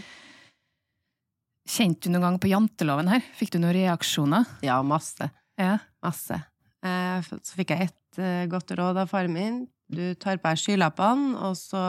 Kjente 1.63 2.09
du 2.09 2.11
noen 2.11 2.25
gang 2.25 2.39
på 2.43 2.49
janteloven 2.51 3.07
her? 3.07 3.21
Fikk 3.39 3.53
du 3.53 3.59
noen 3.63 3.71
reaksjoner? 3.77 4.43
Ja, 4.65 4.81
masse. 4.83 5.29
Ja. 5.59 5.77
Masse. 6.03 6.41
Eh, 6.83 7.21
Så 7.39 7.55
fikk 7.55 7.71
jeg 7.71 7.87
ett 7.87 8.19
eh, 8.19 8.45
godt 8.51 8.73
råd 8.75 8.99
av 8.99 9.07
faren 9.07 9.31
min. 9.31 9.61
Du 9.87 10.13
tar 10.19 10.41
på 10.43 10.49
deg 10.51 10.59
skylappene, 10.59 11.37
og 11.39 11.55
så 11.55 11.79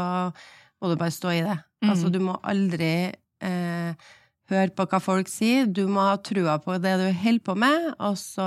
må 0.78 0.92
du 0.92 0.94
bare 1.00 1.10
stå 1.14 1.32
i 1.34 1.42
det. 1.42 1.56
Mm. 1.82 1.90
Altså, 1.90 2.12
du 2.14 2.20
må 2.22 2.36
aldri 2.46 2.92
eh, 3.42 4.06
høre 4.52 4.70
på 4.78 4.86
hva 4.92 5.00
folk 5.02 5.26
sier. 5.32 5.66
Du 5.66 5.88
må 5.90 6.06
ha 6.06 6.14
trua 6.22 6.54
på 6.62 6.78
det 6.78 6.94
du 7.02 7.08
holder 7.24 7.42
på 7.50 7.58
med, 7.58 7.90
og 7.98 8.14
så 8.20 8.46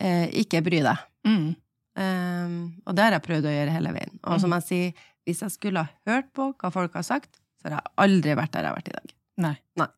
eh, 0.00 0.24
ikke 0.40 0.64
bry 0.64 0.80
deg. 0.88 1.04
Mm. 1.28 1.50
Um, 1.98 2.52
og 2.86 2.94
det 2.94 3.02
har 3.06 3.16
jeg 3.16 3.24
prøvd 3.26 3.48
å 3.50 3.52
gjøre 3.56 3.72
hele 3.74 3.92
veien. 3.96 4.12
Og 4.30 4.38
som 4.42 4.52
jeg 4.54 4.66
sier, 4.68 5.04
hvis 5.26 5.40
jeg 5.42 5.50
skulle 5.56 5.82
ha 5.82 6.12
hørt 6.12 6.28
på 6.36 6.52
hva 6.60 6.70
folk 6.74 6.94
har 6.94 7.06
sagt, 7.06 7.40
så 7.58 7.68
har 7.68 7.78
jeg 7.80 7.94
aldri 8.04 8.36
vært 8.38 8.52
der 8.54 8.68
jeg 8.68 8.70
har 8.70 8.78
vært 8.78 8.90
i 8.92 8.96
dag. 8.98 9.14
Nei. 9.44 9.54
Nei. 9.80 9.88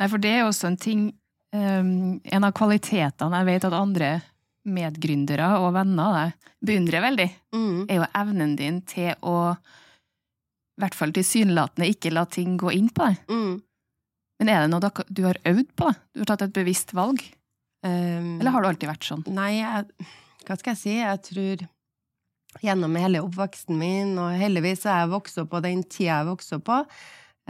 Nei, 0.00 0.08
for 0.08 0.22
det 0.24 0.32
er 0.38 0.46
også 0.48 0.70
en 0.70 0.78
ting 0.80 1.00
um, 1.52 2.20
En 2.32 2.46
av 2.48 2.54
kvalitetene 2.56 3.40
jeg 3.42 3.48
vet 3.50 3.66
at 3.68 3.74
andre 3.76 4.10
medgründere 4.70 5.48
og 5.60 5.70
venner 5.76 6.14
deg 6.16 6.48
beundrer 6.68 7.02
veldig, 7.04 7.28
Mm. 7.56 7.86
er 7.88 7.96
jo 8.02 8.06
evnen 8.20 8.56
din 8.58 8.80
til 8.88 9.14
å 9.24 9.36
i 9.56 10.80
hvert 10.82 10.94
fall 10.96 11.12
tilsynelatende 11.12 11.88
ikke 11.92 12.12
la 12.12 12.24
ting 12.28 12.56
gå 12.60 12.72
inn 12.72 12.88
på 12.88 13.04
deg. 13.08 13.18
Mm. 13.28 13.54
Men 14.40 14.48
er 14.48 14.62
det 14.64 14.70
noe 14.72 15.04
du 15.12 15.22
har 15.26 15.36
øvd 15.44 15.68
på? 15.76 15.90
Du 16.14 16.20
har 16.22 16.30
tatt 16.32 16.42
et 16.46 16.52
bevisst 16.56 16.92
valg? 16.96 17.20
Um, 17.84 18.38
Eller 18.40 18.50
har 18.54 18.62
du 18.62 18.68
alltid 18.70 18.88
vært 18.88 19.04
sånn? 19.08 19.24
Nei, 19.32 19.50
jeg, 19.60 20.08
hva 20.46 20.56
skal 20.58 20.72
jeg 20.74 20.80
si? 20.80 20.96
Jeg 20.98 21.22
tror 21.28 21.66
gjennom 22.64 22.96
hele 22.98 23.20
oppveksten 23.22 23.76
min, 23.78 24.16
og 24.18 24.32
heldigvis 24.40 24.84
er 24.88 25.04
jeg 25.04 25.12
vokst 25.12 25.38
opp 25.38 25.50
på 25.52 25.60
den 25.62 25.84
tida 25.86 26.16
jeg 26.20 26.30
vokste 26.32 26.58
opp 26.58 26.64
på. 26.66 26.78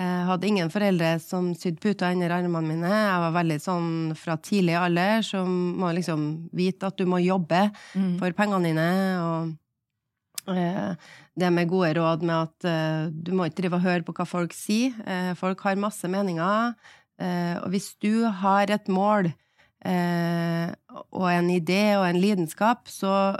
Jeg 0.00 0.26
hadde 0.28 0.46
ingen 0.48 0.70
foreldre 0.72 1.08
som 1.20 1.50
sydde 1.58 1.80
puter 1.82 2.12
under 2.14 2.32
armene 2.32 2.62
mine. 2.64 2.88
Jeg 2.88 3.20
var 3.24 3.32
veldig 3.36 3.56
sånn 3.60 3.88
fra 4.16 4.36
tidlig 4.40 4.76
alder 4.78 5.24
som 5.26 5.50
må 5.80 5.90
liksom 5.96 6.22
vite 6.56 6.88
at 6.88 6.96
du 6.96 7.04
må 7.10 7.18
jobbe 7.20 7.66
Mm. 7.96 8.14
for 8.20 8.32
pengene 8.32 8.70
dine, 8.70 8.86
og 9.20 10.54
eh, 10.56 10.94
det 11.36 11.50
med 11.52 11.68
gode 11.68 11.92
råd 11.98 12.22
med 12.22 12.36
at 12.36 12.64
eh, 12.70 13.10
du 13.12 13.32
må 13.36 13.44
ikke 13.48 13.62
drive 13.62 13.76
og 13.80 13.84
høre 13.84 14.02
på 14.06 14.14
hva 14.16 14.26
folk 14.28 14.52
sier. 14.56 14.94
Eh, 15.06 15.34
folk 15.36 15.60
har 15.66 15.76
masse 15.80 16.08
meninger, 16.08 16.74
eh, 17.20 17.56
og 17.60 17.68
hvis 17.74 17.92
du 18.00 18.24
har 18.26 18.70
et 18.70 18.88
mål 18.88 19.26
eh, 19.32 19.34
og 19.86 21.26
en 21.32 21.48
idé 21.54 21.96
og 21.96 22.04
en 22.08 22.20
lidenskap, 22.20 22.88
så, 22.92 23.36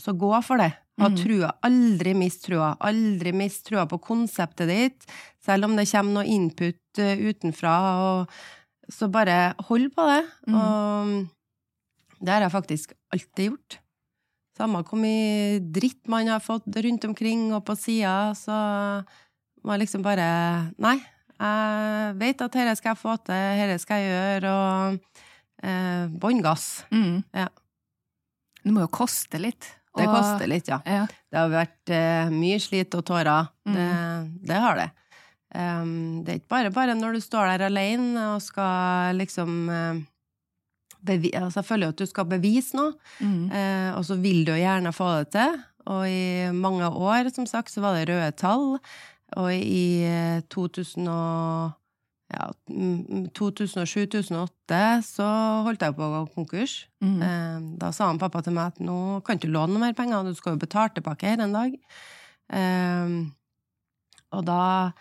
så 0.00 0.14
gå 0.18 0.32
for 0.42 0.58
det. 0.62 0.72
Ha 0.98 1.06
Mm. 1.08 1.16
trua. 1.16 1.52
Aldri 1.62 2.12
mist 2.18 2.42
trua. 2.48 2.72
Aldri 2.82 3.30
mist 3.32 3.66
trua 3.68 3.84
på 3.86 4.00
konseptet 4.02 4.66
ditt, 4.66 5.04
selv 5.38 5.68
om 5.68 5.76
det 5.78 5.86
kommer 5.90 6.16
noe 6.18 6.26
input 6.26 6.98
eh, 6.98 7.20
utenfra. 7.30 7.74
Og 8.02 8.90
så 8.90 9.06
bare 9.08 9.54
hold 9.68 9.92
på 9.94 10.06
det. 10.10 10.24
Mm. 10.48 10.56
Og 10.58 11.28
det 12.18 12.32
har 12.34 12.40
jeg 12.42 12.50
faktisk 12.56 12.96
alltid 13.14 13.50
gjort. 13.52 13.78
Samme 14.58 14.82
hvor 14.82 14.98
mye 14.98 15.60
dritt 15.70 16.08
man 16.10 16.26
har 16.26 16.40
fått 16.42 16.66
rundt 16.66 17.04
omkring 17.06 17.52
og 17.54 17.62
på 17.68 17.76
sida, 17.78 18.32
så 18.34 18.56
må 19.62 19.76
jeg 19.76 19.84
liksom 19.84 20.02
bare 20.02 20.26
Nei, 20.82 20.96
jeg 21.38 22.16
vet 22.18 22.42
at 22.42 22.56
dette 22.58 22.74
skal 22.80 22.96
jeg 22.96 22.98
få 23.04 23.14
til, 23.22 23.62
dette 23.62 23.78
skal 23.84 24.02
jeg 24.02 24.10
gjøre, 24.42 24.50
og 24.50 24.98
eh, 25.62 26.06
bånn 26.08 26.42
gass. 26.44 26.84
Mm. 26.92 27.22
Ja. 27.34 27.48
Det 28.62 28.72
må 28.74 28.80
jo 28.84 28.88
koste 28.92 29.38
litt. 29.40 29.74
Det 29.96 30.06
og- 30.06 30.14
koster 30.14 30.46
litt, 30.46 30.68
ja. 30.68 30.80
Ja. 30.86 31.06
Det 31.30 31.38
har 31.38 31.48
vært 31.50 31.90
eh, 31.94 32.30
mye 32.30 32.58
slit 32.60 32.94
og 32.94 33.04
tårer. 33.08 33.48
Mm. 33.66 33.74
Det, 33.74 34.46
det 34.52 34.60
har 34.62 34.76
det. 34.76 34.90
Um, 35.54 36.22
det 36.24 36.28
er 36.34 36.38
ikke 36.42 36.52
bare 36.52 36.70
bare 36.70 36.94
når 36.94 37.14
du 37.16 37.20
står 37.24 37.46
der 37.54 37.62
alene 37.70 38.20
og 38.34 38.42
skal 38.44 39.16
liksom 39.16 39.54
eh, 39.72 40.02
altså 41.40 41.62
Jeg 41.62 41.64
føler 41.70 41.86
jo 41.86 41.92
at 41.94 42.02
du 42.02 42.06
skal 42.10 42.26
bevise 42.28 42.76
noe, 42.76 42.92
Mm. 43.22 43.50
eh, 43.50 43.90
og 43.96 44.04
så 44.04 44.18
vil 44.20 44.44
du 44.44 44.52
jo 44.52 44.58
gjerne 44.60 44.92
få 44.92 45.08
det 45.24 45.30
til. 45.32 45.54
Og 45.88 46.04
i 46.06 46.50
mange 46.52 46.84
år, 46.90 47.30
som 47.32 47.46
sagt, 47.46 47.70
så 47.72 47.80
var 47.80 47.94
det 47.96 48.08
røde 48.10 48.32
tall. 48.36 48.78
Og 49.36 49.48
i 49.54 50.02
eh, 50.04 50.40
2000 50.52 51.08
og, 51.08 51.72
ja, 52.32 52.50
mm, 52.68 53.30
2007-2008 53.32 54.78
så 55.06 55.26
holdt 55.64 55.80
jeg 55.86 55.94
på 55.96 56.04
å 56.04 56.10
gå 56.12 56.22
konkurs. 56.34 56.74
Mm. 57.04 57.18
Eh, 57.24 57.58
Da 57.80 57.90
sa 57.96 58.08
han 58.10 58.18
pappa 58.20 58.42
til 58.44 58.52
meg 58.56 58.74
at 58.74 58.80
nå 58.84 59.22
kan 59.24 59.36
du 59.38 59.46
ikke 59.46 59.54
låne 59.54 59.72
noe 59.76 59.86
mer 59.86 59.96
penger, 59.96 60.24
du 60.28 60.34
skal 60.36 60.54
jo 60.56 60.62
betale 60.66 60.92
tilbake 60.96 61.28
her 61.30 61.40
en 61.44 61.56
dag. 61.56 61.76
Eh, 62.52 63.14
Og 64.36 64.44
da, 64.44 64.92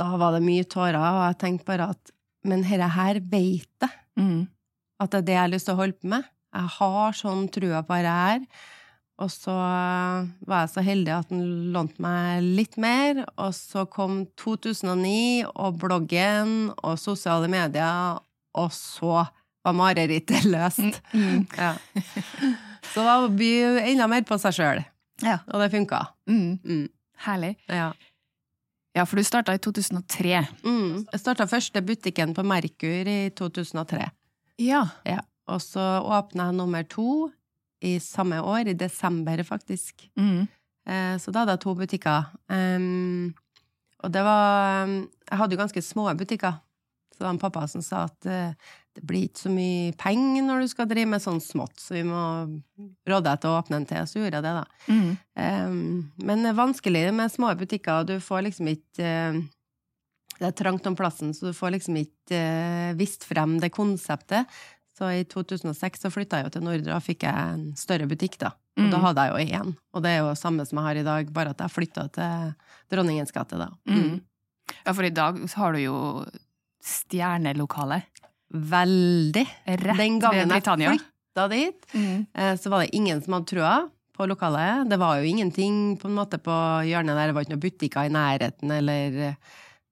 da 0.00 0.06
var 0.16 0.32
det 0.32 0.42
mye 0.46 0.64
tårer, 0.64 0.96
og 0.96 1.26
jeg 1.26 1.38
tenkte 1.42 1.66
bare 1.68 1.90
at 1.92 2.10
men 2.48 2.62
dette 2.62 2.88
her 2.94 3.18
veit 3.20 3.68
jeg, 3.82 3.90
Mm. 4.16 4.48
at 5.00 5.10
det 5.10 5.18
er 5.18 5.22
det 5.26 5.34
jeg 5.34 5.40
har 5.42 5.48
lyst 5.52 5.66
til 5.68 5.74
å 5.74 5.78
holde 5.82 5.98
på 6.00 6.08
med. 6.08 6.24
Jeg 6.54 6.68
har 6.78 7.12
sånn 7.12 7.48
trua 7.52 7.82
på 7.86 7.94
dette 7.98 8.14
her. 8.16 8.40
Og 9.18 9.30
så 9.34 9.50
var 9.50 10.60
jeg 10.62 10.70
så 10.70 10.82
heldig 10.86 11.12
at 11.16 11.32
han 11.32 11.42
lånte 11.74 12.02
meg 12.02 12.44
litt 12.44 12.76
mer, 12.78 13.24
og 13.34 13.50
så 13.56 13.82
kom 13.90 14.20
2009 14.38 15.48
og 15.50 15.80
bloggen 15.82 16.52
og 16.76 17.00
sosiale 17.02 17.50
medier, 17.50 18.20
og 18.54 18.70
så 18.74 19.24
var 19.66 19.74
marerittet 19.74 20.46
løst. 20.54 21.00
Mm. 21.10 21.48
Ja. 21.58 21.74
Så 22.92 23.02
da 23.04 23.16
by 23.26 23.50
enda 23.88 24.06
mer 24.10 24.22
på 24.28 24.38
seg 24.40 24.54
sjøl. 24.54 24.84
Ja. 25.24 25.40
Og 25.50 25.64
det 25.64 25.72
funka. 25.74 26.04
Mm. 26.30 26.60
Mm. 26.62 26.86
Herlig. 27.26 27.56
Ja. 27.66 27.90
Ja, 28.96 29.04
for 29.06 29.18
du 29.18 29.26
starta 29.26 29.54
i 29.54 29.60
2003. 29.62 30.38
Mm. 30.64 31.04
Jeg 31.10 31.20
starta 31.20 31.46
første 31.50 31.82
butikken 31.84 32.32
på 32.34 32.44
Merkur 32.46 33.10
i 33.10 33.18
2003. 33.36 34.08
Ja. 34.62 34.86
Ja. 35.06 35.20
Og 35.48 35.60
så 35.64 35.82
åpna 36.06 36.48
jeg 36.50 36.58
nummer 36.58 36.86
to 36.86 37.28
i 37.80 37.98
samme 38.02 38.40
år, 38.42 38.68
i 38.68 38.78
desember 38.78 39.42
faktisk. 39.46 40.08
Mm. 40.18 40.46
Eh, 40.88 41.18
Så 41.18 41.30
da 41.30 41.44
hadde 41.44 41.58
jeg 41.58 41.64
to 41.66 41.74
butikker. 41.78 42.30
Um, 42.48 43.34
og 44.02 44.12
det 44.14 44.22
var 44.22 44.86
Jeg 44.86 45.38
hadde 45.38 45.54
jo 45.54 45.60
ganske 45.60 45.82
små 45.82 46.08
butikker. 46.16 46.60
Så 47.12 47.18
det 47.18 47.26
var 47.26 47.34
en 47.34 47.42
pappa 47.42 47.66
som 47.68 47.82
sa 47.82 48.04
at 48.06 48.26
uh, 48.30 48.54
det 48.98 49.06
blir 49.06 49.28
ikke 49.28 49.44
så 49.44 49.50
mye 49.52 49.92
penger 49.98 50.42
når 50.46 50.64
du 50.64 50.70
skal 50.72 50.88
drive 50.90 51.10
med 51.12 51.22
sånn 51.22 51.40
smått, 51.42 51.76
så 51.78 51.94
vi 51.94 52.02
må 52.06 52.22
råde 53.06 53.26
deg 53.28 53.42
til 53.42 53.50
å 53.52 53.58
åpne 53.60 53.78
en 53.78 53.86
til. 53.86 54.08
Så 54.10 54.18
gjorde 54.18 54.40
jeg 54.40 54.46
det, 54.46 54.54
da. 54.56 54.64
Mm. 54.88 55.10
Um, 55.38 56.24
men 56.26 56.42
det 56.42 56.50
er 56.50 56.58
vanskelig 56.58 57.04
med 57.14 57.30
små 57.34 57.52
butikker, 57.58 58.08
du 58.08 58.16
får 58.22 58.48
liksom 58.48 58.72
ikke 58.74 59.12
uh, 59.36 59.38
Det 60.38 60.46
er 60.46 60.54
trangt 60.54 60.86
om 60.86 60.94
plassen, 60.94 61.32
så 61.34 61.50
du 61.50 61.54
får 61.56 61.74
liksom 61.74 61.96
ikke 61.98 62.38
uh, 62.38 62.96
vist 62.98 63.26
frem 63.26 63.58
det 63.62 63.72
konseptet. 63.74 64.46
Så 64.98 65.06
i 65.14 65.22
2006 65.30 66.00
så 66.02 66.10
flytta 66.10 66.40
jeg 66.40 66.48
jo 66.48 66.54
til 66.56 66.64
Nordre 66.66 66.96
og 66.96 67.04
fikk 67.06 67.22
jeg 67.22 67.34
en 67.54 67.68
større 67.78 68.08
butikk, 68.10 68.38
da. 68.42 68.48
Og 68.78 68.84
Mm. 68.84 68.90
da 68.90 68.98
hadde 68.98 69.22
jeg 69.26 69.30
jo 69.30 69.58
én. 69.58 69.76
Og 69.94 70.02
det 70.02 70.10
er 70.10 70.18
jo 70.24 70.34
samme 70.34 70.66
som 70.66 70.78
jeg 70.78 70.84
har 70.86 70.96
i 70.96 71.02
dag, 71.06 71.32
bare 71.32 71.50
at 71.50 71.58
jeg 71.58 71.70
flytta 71.70 72.08
til 72.12 72.54
Dronningens 72.90 73.32
gate, 73.34 73.58
da. 73.58 73.68
Mm. 73.86 74.20
Ja, 74.86 74.92
for 74.92 75.02
i 75.06 75.10
dag 75.10 75.38
har 75.54 75.72
du 75.72 75.78
jo 75.78 76.24
stjernelokale 76.82 78.02
Veldig. 78.54 79.44
rett 79.66 79.96
Den 79.98 80.18
gangen 80.22 80.48
jeg 80.48 80.62
flytta 80.64 81.48
dit, 81.50 81.86
Mm. 81.94 82.26
eh, 82.34 82.54
så 82.56 82.70
var 82.70 82.80
det 82.84 82.94
ingen 82.94 83.20
som 83.22 83.34
hadde 83.34 83.46
trua 83.46 83.90
på 84.16 84.26
lokalet. 84.26 84.88
Det 84.88 84.98
var 84.98 85.16
jo 85.20 85.28
ingenting 85.28 85.98
på 85.98 86.06
en 86.08 86.14
måte 86.16 86.38
på 86.42 86.50
hjørnet 86.88 87.14
der, 87.14 87.26
det 87.28 87.34
var 87.34 87.42
ikke 87.44 87.54
noen 87.54 87.60
butikker 87.60 88.06
i 88.06 88.08
nærheten, 88.08 88.70
eller 88.72 89.36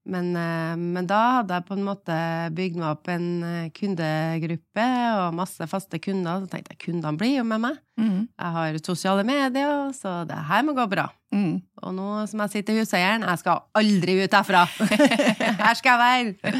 men, 0.07 0.29
eh, 0.39 0.75
men 0.79 1.07
da 1.09 1.19
hadde 1.39 1.57
jeg 1.57 1.67
på 1.67 1.75
en 1.75 1.85
måte 1.85 2.17
bygd 2.55 2.79
meg 2.79 2.87
opp 2.89 3.09
en 3.11 3.27
eh, 3.43 3.69
kundegruppe 3.75 4.87
og 5.19 5.35
masse 5.35 5.67
faste 5.69 5.99
kunder. 6.03 6.43
Så 6.43 6.51
tenkte 6.51 6.75
jeg 6.75 6.81
kundene 6.85 7.19
blir 7.19 7.35
jo 7.37 7.45
med 7.47 7.63
meg. 7.65 7.81
Mm. 7.99 8.27
Jeg 8.31 8.53
har 8.57 8.79
sosiale 8.85 9.25
medier, 9.27 9.91
så 9.97 10.21
det 10.29 10.37
her 10.49 10.63
må 10.67 10.75
gå 10.77 10.87
bra. 10.91 11.09
Mm. 11.35 11.59
Og 11.83 11.95
nå 11.97 12.07
som 12.31 12.45
jeg 12.45 12.55
sitter 12.55 12.77
i 12.77 12.85
huseieren, 12.85 13.25
jeg 13.27 13.43
skal 13.43 13.65
aldri 13.77 14.19
ut 14.23 14.37
herfra! 14.39 14.63
her 15.65 15.79
skal 15.79 16.05
jeg 16.05 16.37
være! 16.37 16.55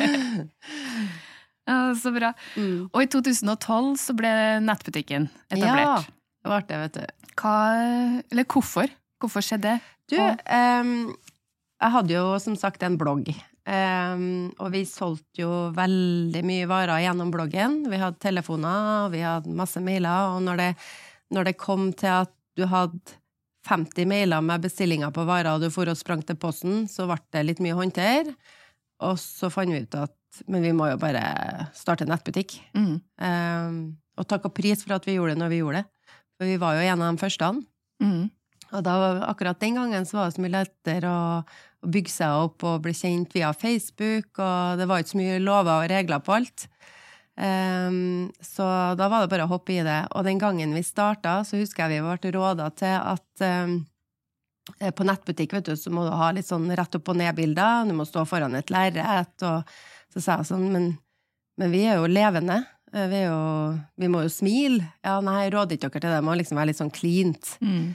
Ja, 1.67 1.91
så 1.99 2.13
bra. 2.15 2.31
Mm. 2.55 2.87
Og 2.93 3.01
i 3.03 3.09
2012 3.11 3.97
så 3.99 4.15
ble 4.15 4.31
nettbutikken 4.63 5.27
etablert. 5.51 6.07
Ja, 6.07 6.47
det 6.47 6.51
ble 6.53 6.61
det, 6.69 6.81
vet 6.85 6.99
du. 6.99 7.31
Hva, 7.37 7.55
eller 8.31 8.47
hvorfor? 8.47 8.91
Hvorfor 9.21 9.43
skjedde 9.43 9.75
det? 9.75 9.93
Du, 10.07 10.15
ehm, 10.17 11.09
jeg 11.77 11.93
hadde 11.93 12.15
jo 12.15 12.25
som 12.41 12.57
sagt 12.59 12.83
en 12.85 12.97
blogg 12.99 13.29
Um, 13.67 14.47
og 14.63 14.69
vi 14.71 14.85
solgte 14.87 15.41
jo 15.41 15.51
veldig 15.75 16.39
mye 16.47 16.67
varer 16.71 17.01
gjennom 17.03 17.33
bloggen. 17.33 17.81
Vi 17.91 17.97
hadde 17.99 18.21
telefoner, 18.23 19.09
vi 19.11 19.19
hadde 19.25 19.55
masse 19.59 19.81
mailer, 19.83 20.37
og 20.37 20.45
når 20.45 20.61
det, 20.61 20.67
når 21.35 21.49
det 21.49 21.59
kom 21.59 21.89
til 21.91 22.13
at 22.23 22.31
du 22.55 22.63
hadde 22.71 23.17
50 23.67 24.07
mailer 24.07 24.45
med 24.45 24.63
bestillinger 24.63 25.11
på 25.11 25.25
varer, 25.27 25.51
og 25.51 25.65
du 25.65 25.67
for 25.73 25.91
og 25.91 25.99
sprang 25.99 26.23
til 26.23 26.39
posten, 26.39 26.85
så 26.87 27.09
ble 27.09 27.19
det 27.35 27.43
litt 27.43 27.59
mye 27.59 27.75
å 27.75 27.81
håndtere. 27.81 28.37
Og 29.03 29.19
så 29.19 29.51
fant 29.51 29.75
vi 29.75 29.83
ut 29.83 29.99
at 29.99 30.15
men 30.47 30.63
vi 30.63 30.71
må 30.75 30.87
jo 30.91 31.01
bare 31.01 31.67
starte 31.75 32.07
nettbutikk. 32.07 32.59
Mm. 32.77 32.97
Um, 33.19 33.77
og 34.15 34.27
takk 34.29 34.47
og 34.47 34.55
pris 34.55 34.83
for 34.83 34.95
at 34.95 35.07
vi 35.07 35.17
gjorde 35.17 35.35
det 35.35 35.41
når 35.41 35.51
vi 35.51 35.61
gjorde 35.63 35.81
det. 35.81 36.15
For 36.37 36.47
vi 36.47 36.59
var 36.61 36.77
jo 36.77 36.87
en 36.87 37.03
av 37.03 37.15
de 37.15 37.21
første. 37.23 37.49
Mm. 38.03 38.27
Og 38.67 38.83
da, 38.83 38.95
akkurat 39.27 39.59
den 39.59 39.79
gangen 39.79 40.05
så 40.07 40.19
var 40.19 40.29
det 40.29 40.37
så 40.37 40.43
mye 40.43 40.55
lettere 40.55 41.11
å, 41.11 41.41
å 41.83 41.91
bygge 41.93 42.13
seg 42.13 42.45
opp 42.47 42.65
og 42.67 42.81
bli 42.85 42.93
kjent 42.97 43.35
via 43.35 43.51
Facebook, 43.53 44.31
og 44.39 44.79
det 44.79 44.87
var 44.89 45.01
ikke 45.03 45.13
så 45.13 45.19
mye 45.21 45.41
lover 45.43 45.83
og 45.83 45.91
regler 45.91 46.23
på 46.25 46.37
alt. 46.37 46.67
Um, 47.37 48.31
så 48.41 48.65
da 48.97 49.09
var 49.11 49.21
det 49.21 49.29
bare 49.29 49.45
å 49.45 49.51
hoppe 49.51 49.75
i 49.75 49.83
det. 49.85 49.99
Og 50.17 50.25
den 50.25 50.41
gangen 50.41 50.73
vi 50.73 50.81
starta, 50.85 51.43
så 51.45 51.59
husker 51.59 51.85
jeg 51.85 52.01
vi 52.01 52.07
ble 52.07 52.33
råda 52.33 52.71
til 52.73 52.95
at 52.97 53.45
um, 53.45 53.77
på 54.67 55.05
nettbutikk 55.07 55.53
vet 55.53 55.69
du, 55.69 55.75
så 55.79 55.93
må 55.93 56.07
du 56.07 56.15
ha 56.17 56.31
litt 56.35 56.49
sånn 56.49 56.65
rett 56.75 56.97
opp 56.97 57.13
og 57.13 57.19
ned-bilder, 57.19 57.85
du 57.87 57.93
må 57.95 58.07
stå 58.09 58.25
foran 58.27 58.57
et 58.57 58.73
lerret. 58.73 59.45
Og 59.45 59.69
så 60.13 60.23
sa 60.23 60.39
jeg 60.41 60.49
sånn, 60.49 60.65
men, 60.73 60.89
men 61.61 61.71
vi 61.73 61.85
er 61.85 62.01
jo 62.01 62.09
levende. 62.09 62.63
Vi, 62.87 63.19
er 63.21 63.27
jo, 63.27 63.39
vi 63.99 64.09
må 64.09 64.23
jo 64.25 64.33
smile. 64.33 64.81
Ja, 65.05 65.19
nei, 65.21 65.43
jeg 65.45 65.53
råder 65.53 65.77
ikke 65.77 65.91
dere 65.91 66.01
til 66.01 66.09
det. 66.09 66.17
Det 66.17 66.25
må 66.25 66.35
liksom 66.39 66.59
være 66.59 66.71
litt 66.71 66.81
sånn 66.81 66.93
cleant. 66.95 67.53
Mm. 67.61 67.87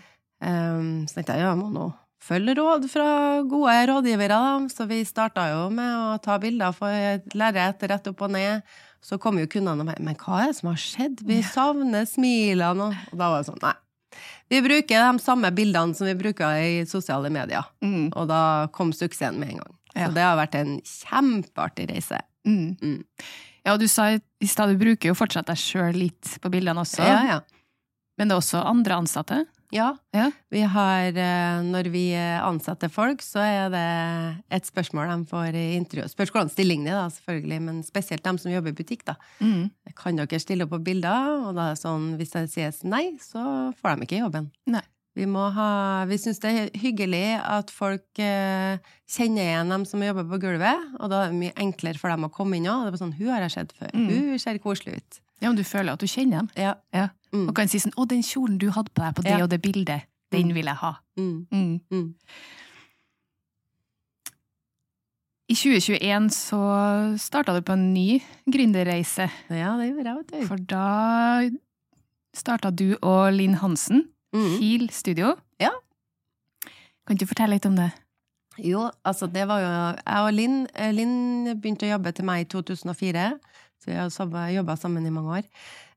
Um, 0.43 0.89
så 1.09 1.19
tenkte 1.19 1.37
jeg 1.37 1.45
ja, 1.45 1.51
jeg 1.53 1.61
må 1.61 1.69
nå 1.73 1.91
følge 2.23 2.55
råd 2.59 2.89
fra 2.93 3.09
gode 3.51 3.75
rådgivere, 3.91 4.39
da. 4.39 4.73
Så 4.73 4.87
vi 4.91 5.03
starta 5.09 5.49
jo 5.51 5.67
med 5.75 5.91
å 5.91 6.17
ta 6.23 6.39
bilder 6.43 6.75
for 6.77 6.93
et 6.93 7.37
lerret 7.39 7.83
rett 7.91 8.11
opp 8.11 8.25
og 8.27 8.35
ned. 8.37 8.67
Så 9.03 9.19
kom 9.19 9.41
jo 9.41 9.49
kundene 9.51 9.83
og 9.83 9.89
bare 9.91 10.03
Men 10.05 10.19
hva 10.21 10.45
er 10.45 10.53
det 10.53 10.59
som 10.61 10.71
har 10.71 10.79
skjedd? 10.79 11.25
Vi 11.27 11.41
savner 11.43 12.07
smilene. 12.07 12.93
Og 13.11 13.17
da 13.19 13.31
var 13.33 13.43
det 13.43 13.51
sånn, 13.51 13.63
nei. 13.65 13.75
Vi 14.53 14.61
bruker 14.63 15.07
de 15.07 15.23
samme 15.25 15.49
bildene 15.57 15.97
som 15.97 16.07
vi 16.07 16.15
bruker 16.19 16.59
i 16.61 16.83
sosiale 16.87 17.31
medier. 17.33 17.65
Mm. 17.83 18.13
Og 18.13 18.29
da 18.31 18.69
kom 18.75 18.93
suksessen 18.95 19.41
med 19.41 19.55
en 19.55 19.63
gang. 19.63 19.79
Ja. 19.95 20.07
Så 20.07 20.17
det 20.17 20.27
har 20.27 20.37
vært 20.39 20.59
en 20.61 20.77
kjempeartig 20.87 21.89
reise. 21.91 22.21
Mm. 22.49 22.77
Mm. 22.83 23.01
Ja, 23.63 23.75
og 23.75 23.81
du 23.83 23.89
sa 23.91 24.11
i 24.13 24.51
stad 24.51 24.73
du 24.73 24.79
bruker 24.81 25.13
jo 25.13 25.17
fortsatt 25.17 25.49
deg 25.51 25.61
sjøl 25.61 25.97
litt 25.97 26.37
på 26.43 26.53
bildene 26.53 26.83
også. 26.83 27.03
Ja, 27.07 27.21
ja. 27.29 27.41
Men 28.19 28.29
det 28.29 28.37
er 28.37 28.43
også 28.43 28.63
andre 28.69 28.99
ansatte? 29.03 29.43
Ja. 29.73 29.89
Ja. 30.13 30.27
Vi 30.53 30.61
har, 30.69 31.17
eh, 31.17 31.63
når 31.65 31.89
vi 31.95 32.05
ansetter 32.15 32.93
folk, 32.93 33.25
så 33.25 33.41
er 33.41 33.73
det 33.73 33.85
et 34.53 34.69
spørsmål 34.69 35.09
de 35.09 35.31
får 35.31 35.57
i 35.57 35.67
intervju. 35.79 36.11
Spørs 36.13 36.33
hvordan 36.35 36.53
stillingen 36.53 36.91
er, 36.93 36.99
da, 37.01 37.09
selvfølgelig, 37.17 37.61
men 37.65 37.83
spesielt 37.87 38.25
de 38.27 38.37
som 38.39 38.53
jobber 38.53 38.75
i 38.75 38.79
butikk. 38.83 39.07
da. 39.09 39.17
Mm. 39.41 39.71
Kan 39.97 40.21
dere 40.21 40.41
stille 40.41 40.69
opp 40.69 40.75
på 40.77 40.83
bilder? 40.85 41.49
Og 41.49 41.55
da 41.57 41.71
er 41.71 41.77
det 41.77 41.83
sånn, 41.83 42.11
hvis 42.21 42.37
det 42.37 42.51
sies 42.53 42.83
nei, 42.85 43.17
så 43.25 43.73
får 43.81 43.97
de 43.97 44.09
ikke 44.09 44.21
jobben. 44.27 44.53
Nei. 44.69 44.85
Vi, 45.15 45.27
må 45.29 45.45
ha, 45.53 46.05
vi 46.09 46.17
syns 46.21 46.41
det 46.41 46.53
er 46.53 46.71
hyggelig 46.81 47.27
at 47.37 47.73
folk 47.73 48.21
eh, 48.23 48.81
kjenner 49.13 49.45
igjen 49.45 49.75
dem 49.75 49.85
som 49.89 50.05
jobber 50.05 50.25
på 50.31 50.41
gulvet, 50.47 50.87
og 51.01 51.13
da 51.13 51.27
er 51.27 51.35
det 51.35 51.41
mye 51.43 51.57
enklere 51.61 52.01
for 52.01 52.13
dem 52.13 52.25
å 52.25 52.33
komme 52.33 52.57
inn 52.57 52.71
òg. 52.73 52.87
Det 52.87 52.95
er 52.95 53.03
sånn, 53.03 53.19
hun 53.19 53.35
har 53.35 53.45
jeg 53.45 53.57
sett 53.59 53.75
før. 53.77 53.93
Mm. 53.93 54.09
Hun 54.09 54.41
ser 54.41 54.63
koselig 54.65 55.03
ut. 55.03 55.22
Ja, 55.43 55.49
om 55.51 55.57
du 55.59 55.65
føler 55.67 55.93
at 55.93 56.01
du 56.01 56.07
kjenner 56.07 56.39
dem. 56.45 56.49
Ja. 56.57 56.75
Ja. 56.95 57.09
Mm. 57.33 57.49
Og 57.49 57.55
kan 57.57 57.69
si 57.69 57.79
sånn 57.79 57.95
'Å, 57.97 58.07
den 58.09 58.23
kjolen 58.23 58.59
du 58.59 58.71
hadde 58.71 58.91
på 58.95 59.03
deg 59.03 59.15
på 59.17 59.23
det 59.23 59.31
Ja. 59.39 59.43
og 59.43 59.51
det 59.51 59.61
bildet, 59.63 60.03
den 60.31 60.49
Mm. 60.49 60.55
vil 60.55 60.65
jeg 60.65 60.77
ha'. 60.77 60.97
Mm. 61.17 61.47
Mm. 61.51 61.81
Mm. 61.91 62.15
I 65.49 65.55
2021 65.55 66.31
så 66.33 66.59
starta 67.21 67.53
du 67.55 67.61
på 67.67 67.75
en 67.77 67.93
ny 67.93 68.21
gründerreise. 68.51 69.27
Ja, 69.51 69.75
det 69.77 69.91
gjorde 69.91 70.05
jeg, 70.07 70.17
vet 70.17 70.31
du. 70.33 70.47
For 70.49 70.57
da 70.57 71.51
starta 72.35 72.71
du 72.75 72.95
og 73.03 73.33
Linn 73.37 73.55
Hansen 73.61 74.09
Mm. 74.33 74.59
Heal 74.63 74.89
Studio. 74.89 75.35
Ja. 75.61 75.69
Kan 77.07 77.17
du 77.19 77.27
fortelle 77.27 77.51
litt 77.59 77.67
om 77.67 77.75
det? 77.77 77.91
Jo, 78.59 78.91
altså 79.05 79.27
det 79.31 79.47
var 79.49 79.61
jo 79.61 79.99
Jeg 80.07 80.17
og 80.27 80.33
Linn 80.33 80.67
eh, 80.75 80.91
Linn 80.93 81.61
begynte 81.61 81.85
å 81.85 81.99
jobbe 81.99 82.15
til 82.15 82.25
meg 82.25 82.41
i 82.41 82.45
2004, 82.49 83.39
så 83.85 84.27
vi 84.31 84.39
har 84.39 84.57
jobba 84.59 84.77
sammen 84.79 85.07
i 85.07 85.13
mange 85.15 85.41
år. 85.41 85.51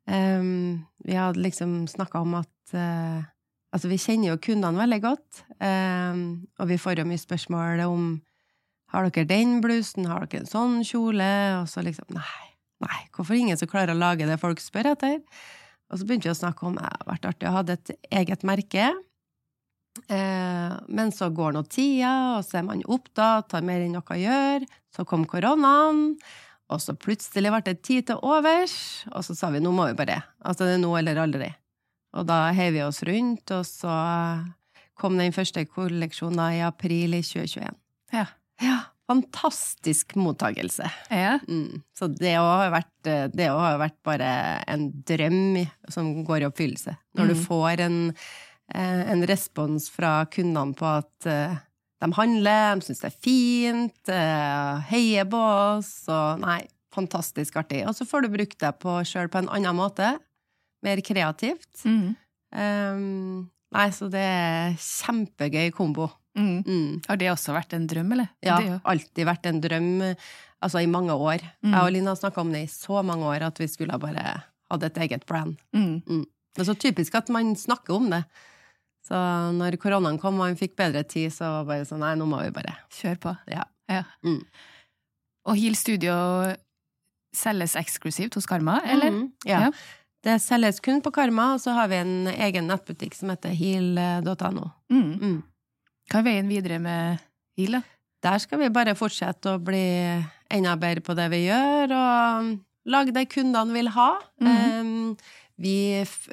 Um, 0.05 0.85
vi 1.05 1.17
hadde 1.17 1.41
liksom 1.41 1.87
snakka 1.89 2.21
om 2.21 2.37
at 2.41 2.75
uh, 2.77 3.23
Altså, 3.75 3.89
vi 3.91 3.97
kjenner 3.99 4.29
jo 4.29 4.39
kundene 4.39 4.79
veldig 4.79 5.01
godt, 5.03 5.41
um, 5.59 6.19
og 6.63 6.69
vi 6.69 6.77
får 6.79 7.01
jo 7.01 7.03
mye 7.09 7.19
spørsmål 7.19 7.81
om 7.83 8.05
Har 8.93 9.09
dere 9.09 9.27
den 9.27 9.57
blusen? 9.59 10.05
Har 10.07 10.23
dere 10.23 10.45
en 10.45 10.47
sånn 10.47 10.77
kjole? 10.87 11.27
Og 11.59 11.67
så 11.67 11.83
liksom 11.83 12.07
Nei, 12.15 12.45
nei, 12.85 13.01
hvorfor 13.11 13.35
ingen 13.35 13.59
som 13.59 13.67
klarer 13.67 13.91
å 13.91 13.99
lage 13.99 14.29
det 14.29 14.39
folk 14.39 14.63
spør 14.63 14.93
etter? 14.93 15.19
Og 15.91 15.99
så 15.99 16.07
begynte 16.07 16.29
vi 16.29 16.33
å 16.33 16.39
snakke 16.39 16.69
om 16.69 16.77
det 16.77 16.85
har 16.87 17.03
vært 17.09 17.27
artig 17.33 17.49
å 17.49 17.57
ha 17.57 17.65
et 17.75 17.91
eget 18.15 18.47
merke. 18.47 18.87
Eh, 20.09 20.71
men 20.87 21.11
så 21.15 21.29
går 21.31 21.55
nå 21.55 21.63
tida, 21.71 22.13
og 22.37 22.47
så 22.47 22.59
er 22.59 22.65
man 22.67 22.83
opptatt, 22.91 23.53
har 23.55 23.65
mer 23.65 23.83
enn 23.83 23.95
noe 23.95 24.15
å 24.15 24.19
gjøre. 24.19 24.67
Så 24.95 25.05
kom 25.07 25.27
koronaen, 25.29 26.15
og 26.69 26.81
så 26.81 26.95
plutselig 26.97 27.51
ble 27.53 27.61
det 27.67 27.81
tid 27.85 28.07
til 28.09 28.17
overs, 28.25 29.05
og 29.13 29.21
så 29.27 29.35
sa 29.37 29.49
vi 29.53 29.59
nå 29.61 29.71
må 29.75 29.85
vi 29.91 29.97
bare. 29.99 30.21
Altså 30.45 30.65
det 30.65 30.77
er 30.77 30.81
nå 30.83 30.93
eller 30.97 31.19
aldri. 31.21 31.51
Og 32.15 32.25
da 32.29 32.51
heiv 32.55 32.73
vi 32.73 32.81
oss 32.85 33.03
rundt, 33.03 33.51
og 33.51 33.65
så 33.67 33.93
kom 34.97 35.17
den 35.19 35.33
første 35.35 35.65
kolleksjonen 35.67 36.55
i 36.55 36.61
april 36.65 37.17
i 37.17 37.21
2021. 37.21 37.75
Ja. 38.15 38.25
Ja, 38.63 38.77
fantastisk 39.11 40.15
mottagelse. 40.15 40.87
Ja. 41.11 41.37
Mm. 41.49 41.81
Så 41.97 42.07
det 42.15 42.37
har 42.39 42.71
vært, 42.71 42.93
det 43.35 43.49
har 43.51 43.77
vært 43.81 43.97
bare 44.07 44.29
en 44.71 44.87
drøm 45.05 45.65
som 45.91 46.13
går 46.25 46.45
i 46.45 46.47
oppfyllelse. 46.49 46.95
Når 47.19 47.27
du 47.27 47.35
Mm. 47.35 47.43
får 47.45 47.79
en, 47.83 47.99
eh, 48.73 49.11
en 49.11 49.25
respons 49.27 49.89
fra 49.91 50.25
kundene 50.25 50.73
på 50.73 50.85
at 50.97 51.25
eh, 51.27 51.57
de 52.03 52.11
handler, 52.17 52.75
de 52.75 52.85
syns 52.85 53.01
det 53.01 53.09
er 53.09 53.19
fint, 53.23 54.11
eh, 54.11 54.85
heier 54.91 55.27
på 55.31 55.39
oss, 55.39 55.93
og 56.11 56.41
nei, 56.43 56.61
fantastisk 56.95 57.55
artig. 57.61 57.83
Og 57.87 57.95
så 57.95 58.07
får 58.07 58.25
du 58.25 58.33
brukt 58.35 58.59
deg 58.61 58.79
på 58.81 58.99
sjøl 59.07 59.31
på 59.31 59.41
en 59.41 59.51
annen 59.51 59.77
måte. 59.77 60.15
Mer 60.85 61.01
kreativt. 61.05 61.71
Mm. 61.87 62.15
Um, 62.55 63.49
nei, 63.75 63.87
så 63.95 64.09
det 64.11 64.21
er 64.21 64.75
kjempegøy 64.79 65.71
kombo. 65.75 66.09
Mm. 66.35 66.57
Mm. 66.67 66.89
Har 67.07 67.19
det 67.19 67.31
også 67.31 67.55
vært 67.55 67.75
en 67.77 67.87
drøm, 67.87 68.11
eller? 68.15 68.29
Ja, 68.43 68.59
Det 68.59 68.81
alltid 68.83 69.27
vært 69.27 69.47
en 69.49 69.61
drøm, 69.63 69.91
altså 70.63 70.83
i 70.83 70.91
mange 70.91 71.15
år. 71.15 71.43
Mm. 71.63 71.71
Jeg 71.71 71.81
og 71.81 71.93
Linn 71.95 72.11
har 72.11 72.19
snakka 72.19 72.43
om 72.43 72.51
det 72.51 72.65
i 72.65 72.71
så 72.71 73.03
mange 73.07 73.27
år 73.31 73.47
at 73.47 73.59
vi 73.61 73.69
skulle 73.71 73.99
bare 74.01 74.25
hatt 74.71 74.83
et 74.83 74.99
eget 75.05 75.25
brand. 75.29 75.55
Mm. 75.75 76.25
Det 76.55 76.63
er 76.63 76.69
så 76.69 76.77
typisk 76.79 77.15
at 77.15 77.31
man 77.33 77.55
snakker 77.59 77.95
om 77.95 78.11
det. 78.11 78.23
Så 79.05 79.17
når 79.53 79.77
koronaen 79.81 80.17
kom 80.21 80.39
og 80.39 80.47
han 80.47 80.57
fikk 80.57 80.73
bedre 80.79 81.03
tid, 81.05 81.33
så 81.33 81.45
var 81.45 81.59
det 81.61 81.69
bare 81.69 81.89
sånn 81.89 82.01
nei, 82.01 82.15
nå 82.17 82.25
må 82.29 82.39
vi 82.41 82.53
bare 82.55 82.73
Kjøre 82.95 83.21
på. 83.21 83.35
Ja. 83.53 83.67
ja. 83.91 84.01
Mm. 84.25 84.39
Og 85.45 85.59
Heal 85.61 85.77
Studio 85.77 86.15
selges 87.35 87.75
eksklusivt 87.77 88.37
hos 88.39 88.47
Karma, 88.49 88.79
eller? 88.87 89.11
Mhm, 89.11 89.27
ja. 89.45 89.67
Ja. 89.67 89.71
Det 90.25 90.39
selges 90.41 90.79
kun 90.81 91.03
på 91.05 91.11
Karma, 91.13 91.51
og 91.53 91.61
så 91.61 91.75
har 91.77 91.89
vi 91.91 91.99
en 92.01 92.29
egen 92.33 92.65
nettbutikk 92.71 93.13
som 93.13 93.29
heter 93.29 93.53
heal.no. 93.53 94.71
Mm. 94.89 95.11
Mm. 95.21 95.35
Hva 96.09 96.21
er 96.21 96.25
veien 96.25 96.49
videre 96.49 96.79
med 96.81 97.21
Heal, 97.59 97.77
da? 97.77 97.83
Der 98.25 98.41
skal 98.41 98.63
vi 98.63 98.71
bare 98.73 98.95
fortsette 98.97 99.53
å 99.53 99.61
bli 99.61 99.85
enda 100.49 100.73
bedre 100.81 101.03
på 101.05 101.13
det 101.17 101.27
vi 101.29 101.43
gjør, 101.45 101.93
og 101.93 102.55
lage 102.89 103.13
det 103.13 103.27
kundene 103.35 103.75
vil 103.75 103.91
ha. 103.93 104.11
Mhm. 104.41 104.79
Um, 104.81 105.17
vi, 105.61 106.01
f- 106.01 106.29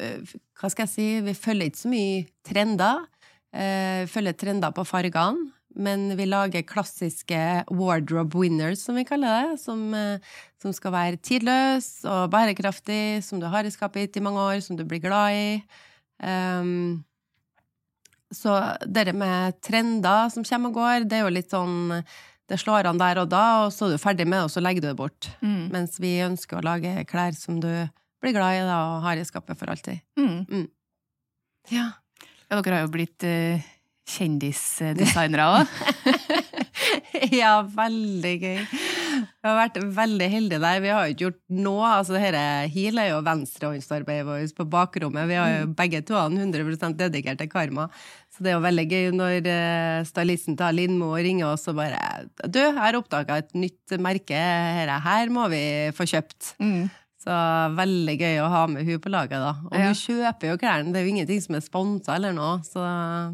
hva 0.59 0.71
skal 0.73 0.87
jeg 0.87 0.93
si, 0.93 1.09
vi 1.27 1.35
følger 1.39 1.71
ikke 1.71 1.83
så 1.85 1.91
mye 1.93 2.23
trender. 2.49 3.05
Uh, 3.53 4.09
følger 4.09 4.37
trender 4.41 4.73
på 4.73 4.85
fargene, 4.89 5.51
men 5.73 6.11
vi 6.19 6.27
lager 6.29 6.65
klassiske 6.69 7.39
wardrobe 7.73 8.37
winners, 8.37 8.83
som 8.85 8.97
vi 8.97 9.07
kaller 9.09 9.53
det, 9.53 9.61
som, 9.63 9.87
eh, 9.97 10.21
som 10.61 10.73
skal 10.77 10.93
være 10.93 11.21
tidløs 11.25 12.05
og 12.05 12.27
bærekraftig, 12.35 13.23
som 13.25 13.41
du 13.41 13.47
har 13.49 13.65
i 13.65 13.73
skapet 13.73 14.17
i 14.17 14.21
mange 14.21 14.41
år, 14.41 14.61
som 14.61 14.77
du 14.77 14.85
blir 14.85 15.01
glad 15.01 15.33
i. 15.33 15.63
Um, 16.21 17.05
så 18.33 18.59
det 18.85 19.15
med 19.17 19.57
trender 19.65 20.29
som 20.33 20.45
kommer 20.45 20.69
og 20.69 20.77
går, 20.77 21.09
det 21.09 21.19
er 21.19 21.25
jo 21.27 21.33
litt 21.33 21.51
sånn 21.53 22.03
Det 22.49 22.59
slår 22.61 22.87
an 22.91 23.01
der 23.01 23.23
og 23.23 23.31
da, 23.33 23.65
og 23.65 23.73
så 23.73 23.87
er 23.87 23.95
du 23.95 24.03
ferdig 24.03 24.27
med 24.29 24.43
det, 24.43 24.45
og 24.45 24.53
så 24.53 24.61
legger 24.61 24.85
du 24.85 24.89
det 24.91 24.97
bort. 24.99 25.31
Mm. 25.41 25.71
Mens 25.73 25.97
vi 26.03 26.19
ønsker 26.21 26.59
å 26.59 26.65
lage 26.67 27.07
klær 27.09 27.33
som 27.33 27.61
du 27.63 27.71
blir 28.23 28.35
glad 28.37 28.57
i 28.61 28.65
det 28.65 28.79
og 28.79 29.03
har 29.07 29.21
i 29.21 29.27
skapet 29.29 29.59
for 29.61 29.73
alltid. 29.73 30.01
Mm. 30.19 30.67
Ja. 31.73 31.89
Ja, 32.51 32.61
dere 32.61 32.79
har 32.81 32.87
jo 32.87 32.93
blitt 32.95 33.25
uh, 33.25 33.63
kjendisdesignere 34.13 35.47
òg. 35.57 35.77
ja, 37.43 37.55
veldig 37.75 38.33
gøy. 38.43 38.59
Vi 38.63 39.47
har 39.49 39.57
vært 39.59 39.79
veldig 39.97 40.29
heldige 40.33 40.61
der. 40.63 40.81
Vi 40.83 40.91
har 40.93 41.07
jo 41.07 41.15
ikke 41.15 41.25
gjort 41.27 41.39
noe. 41.63 41.87
Altså, 41.99 42.17
dette 42.17 42.43
HIL 42.75 42.99
er 43.01 43.11
jo 43.13 43.21
venstrehåndsarbeidet 43.27 44.27
vårt 44.29 44.55
på 44.59 44.67
bakrommet. 44.73 45.29
Vi 45.31 45.39
har 45.39 45.51
jo 45.55 45.61
Mm. 45.63 45.75
begge 45.79 46.01
to 46.07 46.15
han 46.17 46.37
100 46.39 46.97
dedikert 46.99 47.39
til 47.39 47.49
karma. 47.53 47.89
Så 48.33 48.43
det 48.43 48.53
er 48.53 48.57
jo 48.57 48.65
veldig 48.65 48.87
gøy 48.91 49.11
når 49.15 49.47
eh, 49.53 50.05
stylisten 50.09 50.57
til 50.59 50.75
Lindmo 50.79 51.13
ringer 51.15 51.53
oss 51.53 51.69
og 51.69 51.77
bare 51.77 52.27
Du, 52.49 52.59
jeg 52.59 52.75
har 52.75 52.97
oppdaga 52.99 53.39
et 53.43 53.53
nytt 53.55 53.97
merke. 54.01 54.35
Her, 54.35 54.89
her 55.05 55.29
må 55.29 55.49
vi 55.53 55.63
få 55.95 56.07
kjøpt. 56.09 56.55
Mm. 56.59 56.89
Så 57.23 57.35
veldig 57.79 58.17
gøy 58.19 58.41
å 58.43 58.49
ha 58.51 58.63
med 58.67 58.87
hun 58.89 58.99
på 59.05 59.11
laget, 59.15 59.39
da. 59.39 59.53
Og 59.71 59.77
Ja. 59.79 59.85
hun 59.93 59.95
kjøper 59.95 60.51
jo 60.51 60.57
klærne, 60.59 60.91
det 60.93 61.01
er 61.01 61.07
jo 61.07 61.13
ingenting 61.15 61.43
som 61.45 61.55
er 61.55 61.63
sponsa 61.63 62.17
eller 62.17 62.33
noe. 62.35 62.57
Så, 62.67 62.83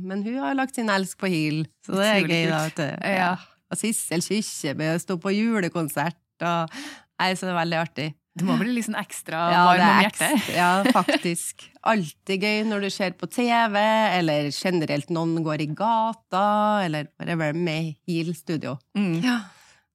men 0.05 0.23
hun 0.27 0.39
har 0.43 0.55
lagt 0.59 0.77
sin 0.77 0.91
elsk 0.93 1.17
på 1.23 1.31
HIL, 1.33 1.63
så 1.87 1.97
det 1.97 2.09
er 2.13 2.21
gøy, 2.29 2.49
da. 2.51 2.63
Vet 2.69 2.77
du. 2.77 3.07
Ja. 3.09 3.31
Og 3.73 3.77
Sissel 3.81 4.21
Kyrkjebø 4.25 4.93
sto 5.01 5.17
på 5.21 5.33
julekonsert, 5.33 6.21
og 6.45 6.71
Nei, 7.19 7.33
så 7.35 7.49
det 7.49 7.51
er 7.51 7.57
veldig 7.59 7.79
artig. 7.81 8.05
Du 8.39 8.45
må 8.47 8.55
bli 8.61 8.71
litt 8.77 8.87
sånn 8.87 8.95
ekstra 9.01 9.39
Ja, 9.51 9.63
varm 9.67 9.81
om 9.83 9.89
er 9.97 10.05
hjertet. 10.07 10.51
Ja, 10.55 10.69
faktisk. 10.95 11.65
Alltid 11.83 12.45
gøy 12.47 12.61
når 12.69 12.85
du 12.87 12.91
ser 12.95 13.17
på 13.19 13.27
TV, 13.27 13.75
eller 14.21 14.53
generelt 14.55 15.11
noen 15.11 15.43
går 15.43 15.65
i 15.65 15.67
gata, 15.75 16.45
eller 16.85 17.09
whatever, 17.19 17.57
med 17.59 17.97
Heal 18.07 18.31
Studio. 18.39 18.77
Mm. 18.95 19.17
Ja. 19.25 19.41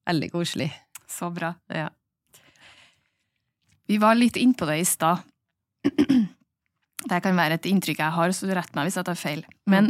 Veldig 0.10 0.32
koselig. 0.34 0.68
Så 1.08 1.30
bra. 1.32 1.54
Ja. 1.72 1.88
Vi 3.90 4.00
var 4.02 4.18
litt 4.18 4.38
innpå 4.40 4.68
det 4.70 4.80
i 4.82 4.88
stad. 4.88 5.26
Det 7.04 7.18
kan 7.20 7.36
være 7.36 7.58
et 7.58 7.66
inntrykk 7.68 8.00
jeg 8.00 8.16
har, 8.16 8.32
så 8.32 8.48
du 8.48 8.54
retter 8.56 8.78
meg 8.78 8.88
hvis 8.88 8.96
jeg 8.96 9.08
tar 9.10 9.18
feil. 9.20 9.42
Men 9.68 9.90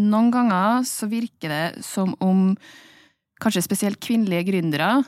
noen 0.00 0.32
ganger 0.34 0.82
så 0.88 1.06
virker 1.06 1.52
det 1.52 1.84
som 1.86 2.16
om 2.24 2.56
kanskje 3.42 3.62
spesielt 3.62 4.00
kvinnelige 4.02 4.48
gründere 4.48 5.04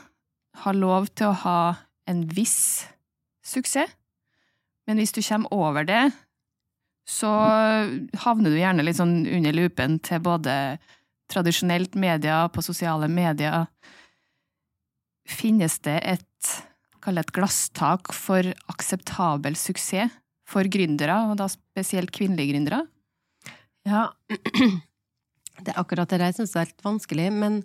har 0.61 0.77
lov 0.79 1.09
til 1.11 1.33
å 1.33 1.39
ha 1.41 1.59
en 2.07 2.23
viss 2.31 2.85
suksess, 3.43 3.91
men 4.85 5.01
hvis 5.01 5.13
du 5.15 5.21
kommer 5.25 5.53
over 5.53 5.87
det, 5.87 6.03
så 7.09 7.29
havner 8.23 8.53
du 8.53 8.57
gjerne 8.57 8.85
litt 8.85 8.97
sånn 8.97 9.25
under 9.29 9.53
lupen 9.53 9.99
til 10.05 10.21
både 10.25 10.77
tradisjonelt 11.29 11.97
media, 11.97 12.45
på 12.53 12.61
sosiale 12.65 13.09
medier. 13.09 13.65
Finnes 15.25 15.79
det 15.85 15.97
et, 16.05 16.51
kall 17.05 17.19
det 17.19 17.27
et 17.27 17.35
glasstak 17.37 18.13
for 18.15 18.53
akseptabel 18.73 19.57
suksess 19.59 20.13
for 20.45 20.67
gründere, 20.69 21.15
og 21.29 21.39
da 21.39 21.47
spesielt 21.49 22.13
kvinnelige 22.13 22.53
gründere? 22.53 22.83
Ja, 23.85 24.11
det 25.63 25.73
er 25.73 25.79
akkurat 25.81 26.09
det 26.09 26.21
jeg 26.21 26.37
syns 26.39 26.55
er 26.57 26.69
litt 26.69 26.85
vanskelig, 26.85 27.27
men 27.33 27.59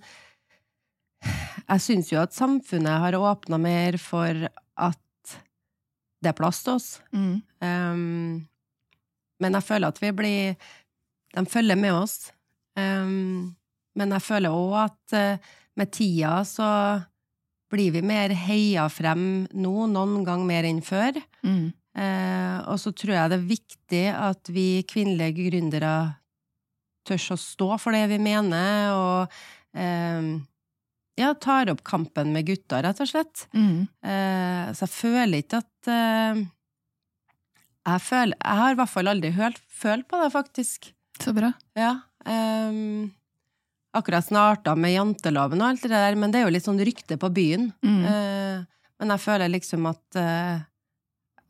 jeg 1.21 1.85
syns 1.85 2.11
jo 2.13 2.21
at 2.23 2.37
samfunnet 2.37 3.03
har 3.05 3.19
åpna 3.19 3.59
mer 3.61 3.99
for 4.01 4.49
at 4.81 5.37
det 6.21 6.33
er 6.33 6.37
plass 6.37 6.63
til 6.65 6.77
oss. 6.77 6.89
Mm. 7.13 7.37
Um, 7.65 8.41
men 9.41 9.57
jeg 9.57 9.67
føler 9.67 9.89
at 9.89 10.01
vi 10.03 10.11
blir 10.13 10.71
De 11.31 11.45
følger 11.47 11.79
med 11.79 11.95
oss. 11.95 12.33
Um, 12.77 13.55
men 13.95 14.13
jeg 14.17 14.25
føler 14.25 14.51
òg 14.51 14.73
at 14.83 15.15
uh, 15.15 15.53
med 15.79 15.93
tida 15.95 16.41
så 16.49 16.67
blir 17.71 17.95
vi 17.95 18.03
mer 18.03 18.35
heia 18.35 18.89
frem 18.93 19.47
nå, 19.53 19.75
noen 19.91 20.25
gang 20.27 20.45
mer 20.49 20.67
enn 20.69 20.83
før. 20.85 21.19
Mm. 21.47 21.71
Eh, 22.01 22.57
og 22.71 22.79
så 22.83 22.93
tror 22.95 23.17
jeg 23.17 23.33
det 23.33 23.39
er 23.39 23.51
viktig 23.51 24.05
at 24.15 24.51
vi 24.55 24.69
kvinnelige 24.89 25.51
gründere 25.51 25.95
tør 27.09 27.35
å 27.35 27.41
stå 27.41 27.69
for 27.81 27.97
det 27.97 28.05
vi 28.13 28.21
mener, 28.23 28.93
og 28.95 29.79
eh, 29.79 30.31
ja, 31.21 31.33
tar 31.35 31.73
opp 31.73 31.83
kampen 31.87 32.33
med 32.35 32.49
gutta, 32.49 32.83
rett 32.85 33.03
og 33.03 33.11
slett. 33.11 33.47
Mm. 33.57 33.87
Eh, 34.05 34.71
så 34.77 34.87
jeg 34.87 34.95
føler 34.95 35.43
ikke 35.43 35.63
at 35.63 35.91
eh, 35.91 36.43
jeg, 37.91 38.03
føler, 38.07 38.37
jeg 38.37 38.61
har 38.63 38.75
i 38.75 38.81
hvert 38.81 38.95
fall 38.95 39.11
aldri 39.11 39.33
hørt, 39.37 39.61
følt 39.81 40.09
på 40.11 40.21
det, 40.23 40.31
faktisk. 40.35 40.93
Så 41.21 41.35
bra. 41.37 41.53
Ja. 41.77 41.97
ehm, 42.25 43.11
akkurat 43.97 44.27
snarta 44.27 44.77
med 44.79 44.95
janteloven 44.95 45.63
og 45.63 45.73
alt 45.73 45.85
det 45.87 45.93
der, 45.93 46.17
men 46.19 46.31
det 46.31 46.41
er 46.41 46.47
jo 46.47 46.55
litt 46.55 46.67
sånn 46.67 46.83
rykte 46.87 47.19
på 47.21 47.31
byen. 47.35 47.71
Mm. 47.83 48.03
Eh, 48.07 48.85
men 49.01 49.15
jeg 49.15 49.25
føler 49.25 49.51
liksom 49.51 49.89
at 49.91 50.19
eh, 50.21 50.63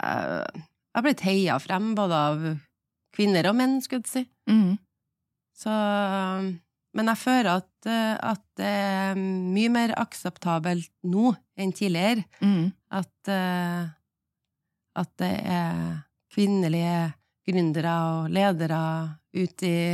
jeg 0.01 0.97
har 0.97 1.05
blitt 1.05 1.25
heia 1.27 1.59
frem 1.61 1.93
både 1.99 2.25
av 2.31 2.45
kvinner 3.15 3.51
og 3.51 3.57
menn, 3.59 3.79
skulle 3.85 4.07
jeg 4.07 4.13
si. 4.13 4.25
Mm. 4.51 4.79
Så 5.61 5.71
Men 6.97 7.07
jeg 7.13 7.21
føler 7.21 7.51
at, 7.53 7.87
eh, 7.87 8.17
at 8.19 8.43
det 8.59 8.67
er 8.67 9.19
mye 9.21 9.71
mer 9.71 9.93
akseptabelt 10.01 10.91
nå 11.07 11.35
enn 11.55 11.73
tidligere. 11.77 12.25
Mm. 12.43 12.73
At, 12.91 13.31
eh, 13.31 13.85
at 14.99 15.13
det 15.23 15.35
er 15.45 16.01
kvinnelige 16.35 17.13
gründere 17.47 17.95
og 18.09 18.33
ledere 18.35 18.81
ute 19.35 19.69
i, 19.69 19.85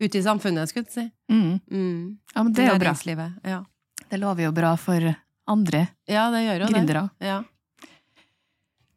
ute 0.00 0.18
i 0.18 0.22
samfunnet, 0.22 0.70
skulle 0.70 0.86
jeg 0.86 0.94
si. 0.94 1.06
Mm. 1.32 1.58
Mm. 1.70 2.02
Ja, 2.34 2.42
men 2.42 2.52
det 2.54 2.64
er 2.66 2.72
jo 2.74 2.82
bra. 2.82 3.30
Ja. 3.44 3.62
Det 4.08 4.20
lover 4.20 4.46
jo 4.48 4.52
bra 4.56 4.76
for 4.80 5.08
andre 5.48 5.86
ja, 6.08 6.26
det 6.30 6.42
gjør 6.44 6.60
jo 6.60 6.66
det. 6.66 6.74
gründere. 6.74 7.02
Ja. 7.24 7.38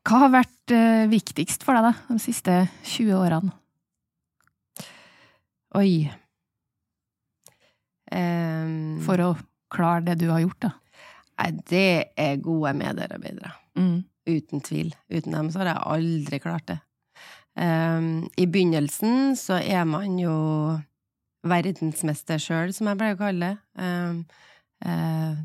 Hva 0.07 0.19
har 0.25 0.31
vært 0.33 0.73
eh, 0.75 1.05
viktigst 1.11 1.63
for 1.63 1.77
deg 1.77 1.85
da, 1.89 1.93
de 2.09 2.19
siste 2.21 2.55
20 2.89 3.13
årene? 3.15 3.53
Oi. 5.79 6.11
um, 8.11 8.99
For 9.05 9.23
å 9.23 9.31
klare 9.71 10.03
det 10.09 10.17
du 10.19 10.27
har 10.33 10.41
gjort, 10.43 10.59
da? 10.65 10.71
Nei, 11.39 11.51
det 11.71 11.85
er 12.19 12.41
gode 12.43 12.73
medarbeidere. 12.77 13.53
Mm. 13.79 14.01
Uten 14.27 14.61
tvil. 14.65 14.91
Uten 15.09 15.37
dem 15.37 15.51
så 15.53 15.61
har 15.61 15.71
jeg 15.71 15.85
aldri 15.95 16.41
klart 16.43 16.67
det. 16.69 16.79
Um, 17.55 18.27
I 18.39 18.45
begynnelsen 18.51 19.33
så 19.39 19.57
er 19.59 19.87
man 19.87 20.19
jo 20.19 20.35
verdensmester 21.47 22.37
sjøl, 22.41 22.73
som 22.73 22.87
jeg 22.91 22.99
pleier 22.99 23.15
å 23.17 23.21
kalle 23.21 23.47
det. 23.47 23.57
Ehm, 23.81 24.19
eh, 24.85 25.35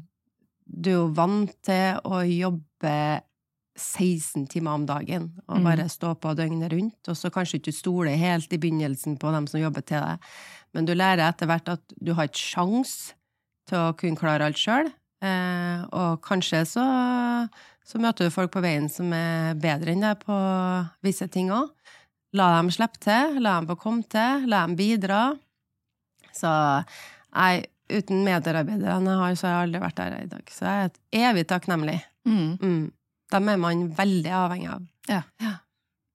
du 0.67 0.91
er 0.91 0.99
jo 0.99 1.07
vant 1.15 1.53
til 1.65 2.01
å 2.05 2.21
jobbe 2.27 3.23
16 3.77 4.47
timer 4.49 4.73
om 4.73 4.87
dagen 4.89 5.31
og 5.49 5.59
Mm. 5.61 5.65
bare 5.65 5.89
stå 5.89 6.15
på 6.19 6.35
døgnet 6.35 6.73
rundt, 6.73 7.09
og 7.09 7.15
så 7.17 7.31
kanskje 7.31 7.59
ikke 7.59 7.65
du 7.71 7.73
stoler 7.73 8.17
helt 8.17 8.53
i 8.53 8.59
begynnelsen 8.59 9.19
på 9.19 9.31
dem 9.33 9.47
som 9.47 9.61
jobber 9.61 9.83
til 9.85 10.01
deg, 10.01 10.19
men 10.75 10.85
du 10.87 10.95
lærer 10.95 11.29
etter 11.29 11.47
hvert 11.47 11.69
at 11.69 11.83
du 12.03 12.15
har 12.15 12.25
ikke 12.25 12.57
sjans 12.57 13.13
til 13.69 13.79
å 13.79 13.97
kunne 13.97 14.17
klare 14.17 14.47
alt 14.47 14.57
sjøl, 14.57 14.91
eh, 15.23 15.85
og 15.93 16.23
kanskje 16.23 16.65
så, 16.67 17.49
så 17.85 17.99
møter 18.01 18.25
du 18.25 18.31
folk 18.31 18.51
på 18.53 18.63
veien 18.63 18.89
som 18.89 19.13
er 19.13 19.55
bedre 19.55 19.93
enn 19.93 20.01
deg 20.01 20.21
på 20.25 20.37
visse 21.03 21.29
ting 21.31 21.51
òg. 21.51 21.69
La 22.33 22.57
dem 22.57 22.71
slippe 22.71 22.99
til, 23.01 23.41
la 23.41 23.61
dem 23.61 23.69
få 23.69 23.77
komme 23.81 24.05
til, 24.09 24.47
la 24.49 24.67
dem 24.67 24.77
bidra. 24.77 25.39
Så 26.37 26.53
jeg, 26.53 27.67
uten 27.93 28.23
medarbeiderne 28.27 29.17
har, 29.21 29.39
så 29.39 29.49
har 29.49 29.55
jeg 29.55 29.69
aldri 29.69 29.83
vært 29.87 30.01
der 30.01 30.19
i 30.21 30.31
dag. 30.31 30.53
Så 30.53 30.69
jeg 30.69 30.91
er 30.91 31.31
evig 31.31 31.47
takknemlig. 31.51 31.99
Mm. 32.29 32.57
Mm. 32.61 32.85
Dem 33.35 33.51
er 33.51 33.61
man 33.63 33.87
veldig 33.97 34.35
avhengig 34.39 34.71
av. 34.75 34.87
Ja. 35.11 35.23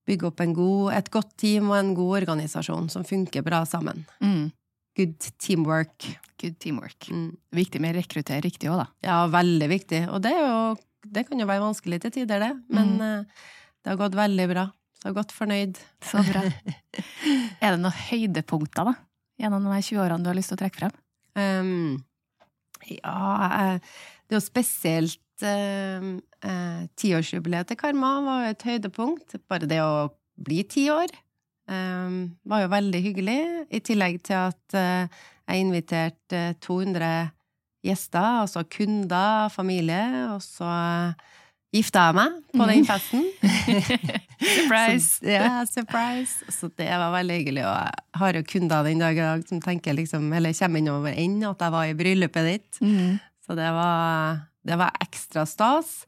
Bygge 0.07 0.31
opp 0.31 0.41
en 0.43 0.55
god, 0.57 0.93
et 0.97 1.11
godt 1.13 1.35
team 1.39 1.69
og 1.71 1.77
en 1.77 1.93
god 1.95 2.21
organisasjon 2.23 2.89
som 2.91 3.05
funker 3.07 3.45
bra 3.45 3.61
sammen. 3.69 4.05
Mm. 4.23 4.49
Good 4.97 5.31
teamwork. 5.39 6.07
Good 6.41 6.57
teamwork. 6.59 7.09
Mm. 7.11 7.35
Viktig 7.55 7.81
med 7.83 7.95
å 7.95 7.99
rekruttere 8.01 8.43
riktig 8.43 8.71
òg, 8.71 8.81
da. 8.81 8.87
Ja, 9.05 9.17
veldig 9.31 9.69
viktig. 9.71 10.01
Og 10.11 10.23
det, 10.25 10.33
jo, 10.35 10.75
det 11.07 11.25
kan 11.27 11.39
jo 11.39 11.47
være 11.47 11.63
vanskelig 11.63 12.01
til 12.03 12.15
tider, 12.19 12.43
det. 12.43 12.51
Men 12.73 12.95
eh, 13.05 13.45
det 13.81 13.93
har 13.93 13.99
gått 14.01 14.17
veldig 14.19 14.47
bra. 14.51 14.67
Så 15.01 15.13
godt 15.15 15.31
fornøyd. 15.33 15.79
Så 16.05 16.21
bra. 16.27 16.43
er 17.63 17.73
det 17.73 17.77
noen 17.79 18.01
høydepunkter 18.09 18.91
da, 18.91 18.95
gjennom 19.39 19.63
de 19.67 19.79
20 19.79 20.03
årene 20.03 20.23
du 20.23 20.29
har 20.31 20.37
lyst 20.37 20.51
til 20.51 20.59
å 20.59 20.63
trekke 20.63 20.81
frem? 20.81 20.95
Um, 21.39 21.91
ja, 22.89 23.21
eh, 23.47 23.75
det 24.27 24.35
er 24.35 24.39
jo 24.39 24.45
spesielt 24.45 25.19
Tiårsjubileet 25.41 27.63
uh, 27.63 27.65
uh, 27.65 27.69
til 27.69 27.77
Karma 27.79 28.09
var 28.21 28.37
jo 28.43 28.53
et 28.53 28.65
høydepunkt. 28.67 29.27
Bare 29.49 29.69
det 29.69 29.81
å 29.81 30.11
bli 30.37 30.59
ti 30.69 30.83
år 30.93 31.09
um, 31.71 32.29
var 32.45 32.65
jo 32.65 32.73
veldig 32.75 33.01
hyggelig. 33.07 33.41
I 33.73 33.79
tillegg 33.81 34.15
til 34.27 34.37
at 34.37 34.77
uh, 34.77 35.21
jeg 35.49 35.65
inviterte 35.65 36.39
200 36.61 37.31
gjester, 37.85 38.41
altså 38.43 38.63
kunder, 38.69 39.49
familie, 39.49 40.03
og 40.31 40.41
så 40.45 40.67
eh, 40.69 41.29
gifta 41.71 42.07
jeg 42.09 42.15
meg 42.17 42.33
på 42.51 42.65
den 42.67 42.81
Mhm. 42.81 42.87
festen. 42.89 43.23
Surprise! 44.41 45.19
Så, 45.21 45.27
ja, 45.29 45.63
surprise! 45.69 46.45
Så 46.51 46.69
det 46.77 46.89
var 46.89 47.11
veldig 47.13 47.37
hyggelig. 47.39 47.63
Og 47.67 47.75
jeg 47.77 48.19
har 48.21 48.33
jo 48.39 48.43
kunder 48.49 48.83
den 48.87 48.99
dag 49.03 49.15
i 49.17 49.21
dag 49.23 49.45
som 49.47 49.61
tenker 49.63 49.93
liksom, 49.95 50.31
eller 50.33 50.53
kommer 50.57 50.81
innover 50.81 51.13
inn 51.21 51.37
at 51.47 51.61
jeg 51.61 51.71
var 51.75 51.85
i 51.87 51.93
bryllupet 51.97 52.47
ditt. 52.49 52.81
Mm. 52.81 53.19
Så 53.45 53.55
det 53.55 53.69
var, 53.75 54.41
det 54.67 54.77
var 54.81 54.91
ekstra 55.03 55.45
stas. 55.47 56.05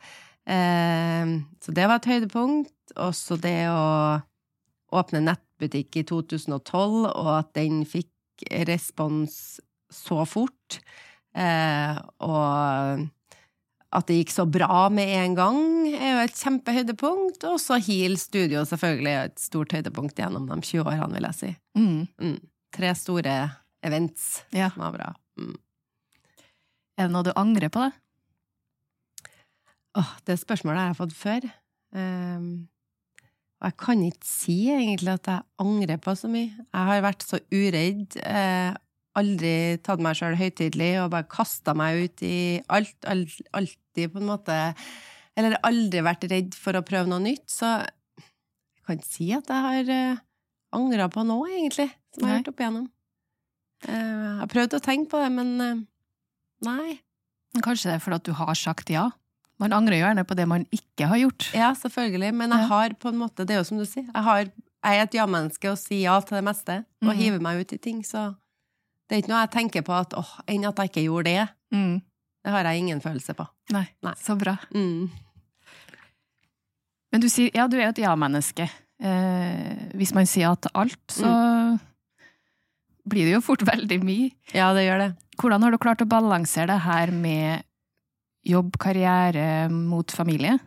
Eh, 0.49 1.37
så 1.63 1.71
det 1.75 1.87
var 1.87 2.01
et 2.01 2.09
høydepunkt. 2.11 2.73
Og 2.99 3.13
så 3.17 3.37
det 3.41 3.57
å 3.71 4.21
åpne 4.93 5.23
nettbutikk 5.25 5.95
i 6.01 6.03
2012, 6.05 7.07
og 7.09 7.31
at 7.39 7.53
den 7.57 7.83
fikk 7.89 8.09
respons 8.67 9.59
så 9.93 10.23
fort. 10.29 10.79
Eh, 11.37 11.97
og 12.25 13.07
at 13.93 14.07
det 14.09 14.15
gikk 14.19 14.31
så 14.33 14.45
bra 14.49 14.87
med 14.93 15.09
en 15.19 15.35
gang, 15.37 15.59
er 15.93 16.15
jo 16.15 16.21
et 16.23 16.39
kjempehøydepunkt. 16.39 17.43
Og 17.49 17.59
så 17.61 17.77
Heal 17.85 18.17
Studio 18.21 18.63
selvfølgelig 18.65 19.13
er 19.13 19.29
et 19.29 19.41
stort 19.43 19.75
høydepunkt 19.75 20.17
gjennom 20.17 20.47
de 20.49 20.57
20 20.65 20.87
årene, 20.87 21.13
vil 21.17 21.27
jeg 21.29 21.37
si. 21.39 21.51
Mm. 21.77 21.99
Mm. 22.17 22.39
Tre 22.73 22.93
store 22.97 23.35
events 23.85 24.29
Ja. 24.55 24.71
som 24.73 24.85
var 24.87 24.95
bra. 24.97 25.11
Mm. 25.37 25.55
Er 26.97 27.07
det 27.07 27.13
noe 27.13 27.25
du 27.25 27.33
angrer 27.37 27.69
på, 27.73 27.83
da? 27.85 27.91
Åh, 29.97 30.13
det 30.25 30.39
spørsmålet 30.41 30.81
har 30.81 30.91
jeg 30.91 30.99
fått 31.01 31.17
før. 31.17 31.45
Um, 31.93 32.47
og 33.61 33.67
jeg 33.69 33.77
kan 33.83 34.01
ikke 34.07 34.25
si 34.27 34.55
egentlig 34.73 35.13
at 35.13 35.29
jeg 35.29 35.45
angrer 35.61 36.01
på 36.01 36.15
så 36.17 36.29
mye. 36.31 36.49
Jeg 36.49 36.87
har 36.89 37.03
vært 37.05 37.25
så 37.27 37.39
uredd. 37.53 38.17
Uh, 38.25 38.73
aldri 39.21 39.53
tatt 39.85 40.01
meg 40.01 40.17
sjøl 40.17 40.37
høytidelig 40.39 40.91
og 41.03 41.11
bare 41.13 41.29
kasta 41.29 41.75
meg 41.77 42.07
ut 42.07 42.25
i 42.25 42.35
alt. 42.73 42.97
Al 43.05 43.27
alltid 43.93 44.13
på 44.13 44.19
en 44.19 44.25
måte 44.29 44.75
Eller 45.35 45.57
aldri 45.63 46.01
vært 46.05 46.25
redd 46.29 46.53
for 46.53 46.73
å 46.77 46.83
prøve 46.85 47.09
noe 47.09 47.19
nytt. 47.19 47.47
Så 47.49 47.65
jeg 47.65 48.83
kan 48.85 48.99
ikke 48.99 49.07
si 49.09 49.31
at 49.33 49.47
jeg 49.49 49.63
har 49.65 49.87
uh, 49.89 50.19
angra 50.77 51.07
på 51.09 51.23
noe, 51.25 51.47
egentlig, 51.49 51.87
som 52.13 52.21
jeg 52.21 52.29
har 52.29 52.37
hørt 52.37 52.51
opp 52.51 52.59
igjennom. 52.61 52.83
Eh, 53.87 53.95
jeg 53.95 54.37
har 54.43 54.51
prøvd 54.51 54.75
å 54.77 54.81
tenke 54.83 55.09
på 55.09 55.21
det, 55.23 55.31
men 55.33 55.49
eh, 55.61 55.81
nei. 56.67 56.99
Kanskje 57.65 57.89
det 57.89 57.95
er 57.97 58.03
fordi 58.03 58.19
at 58.21 58.27
du 58.29 58.33
har 58.37 58.53
sagt 58.55 58.89
ja? 58.93 59.07
Man 59.61 59.73
angrer 59.73 59.97
gjerne 60.03 60.23
på 60.27 60.35
det 60.37 60.45
man 60.49 60.67
ikke 60.73 61.07
har 61.09 61.17
gjort. 61.23 61.49
Ja, 61.57 61.71
selvfølgelig, 61.77 62.29
men 62.37 62.53
jeg 62.53 62.69
har 62.69 62.93
på 63.01 63.09
en 63.09 63.19
måte, 63.23 63.45
det 63.47 63.55
er 63.57 63.61
jo 63.63 63.67
som 63.71 63.81
du 63.81 63.85
sier, 63.89 64.05
jeg, 64.09 64.23
har, 64.29 64.45
jeg 64.45 65.01
er 65.01 65.03
et 65.07 65.17
ja-menneske 65.17 65.69
og 65.73 65.77
sier 65.81 66.05
ja 66.11 66.15
til 66.21 66.37
det 66.37 66.45
meste, 66.45 66.79
og 67.01 67.09
Mhm. 67.13 67.17
hiver 67.21 67.41
meg 67.41 67.61
ut 67.65 67.73
i 67.73 67.77
ting, 67.81 68.01
så 68.05 68.35
det 69.09 69.17
er 69.17 69.21
ikke 69.23 69.33
noe 69.33 69.43
jeg 69.47 69.53
tenker 69.57 69.81
på 69.85 69.93
at 69.97 70.13
åh, 70.17 70.31
enn 70.47 70.65
at 70.69 70.77
jeg 70.81 70.89
ikke 70.93 71.05
gjorde 71.09 71.29
det. 71.33 71.49
Mm. 71.73 72.01
Det 72.43 72.51
har 72.51 72.67
jeg 72.67 72.83
ingen 72.83 73.01
følelse 73.03 73.35
på. 73.37 73.45
Nei. 73.71 73.85
Nei. 74.03 74.13
så 74.19 74.35
bra. 74.39 74.57
Mm. 74.75 75.07
Men 77.13 77.23
du 77.23 77.29
sier 77.31 77.53
ja, 77.55 77.69
du 77.69 77.77
er 77.77 77.87
jo 77.87 77.93
et 77.93 78.03
ja-menneske. 78.03 78.67
Eh, 79.03 79.91
hvis 79.97 80.13
man 80.15 80.27
sier 80.29 80.49
ja 80.49 80.55
til 80.59 80.73
alt, 80.83 81.03
så 81.11 81.29
blir 83.07 83.27
det 83.27 83.37
jo 83.37 83.43
fort 83.45 83.63
veldig 83.73 83.99
mye. 84.03 84.33
Ja, 84.55 84.71
det 84.75 84.87
gjør 84.87 85.05
det. 85.05 85.09
Hvordan 85.39 85.65
har 85.65 85.73
du 85.73 85.79
klart 85.81 86.03
å 86.03 86.09
balansere 86.09 86.73
det 86.73 86.83
her 86.83 87.13
med 87.15 87.63
jobb, 88.43 88.75
karriere 88.81 89.69
mot 89.71 90.11
familie? 90.11 90.57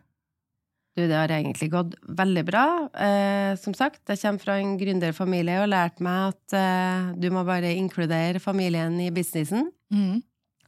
Du, 0.96 1.02
det 1.04 1.12
har 1.12 1.28
egentlig 1.28 1.68
gått 1.74 1.92
veldig 2.08 2.42
bra. 2.48 2.64
Eh, 2.96 3.52
som 3.60 3.74
sagt, 3.76 4.00
jeg 4.08 4.20
kommer 4.22 4.40
fra 4.40 4.54
en 4.62 4.78
gründerfamilie 4.80 5.58
og 5.58 5.66
har 5.66 5.72
lært 5.74 6.00
meg 6.00 6.30
at 6.30 6.56
eh, 6.56 7.10
du 7.20 7.28
må 7.34 7.42
bare 7.44 7.74
inkludere 7.76 8.40
familien 8.40 8.96
i 9.04 9.10
businessen. 9.12 9.68
Mm. 9.92 10.22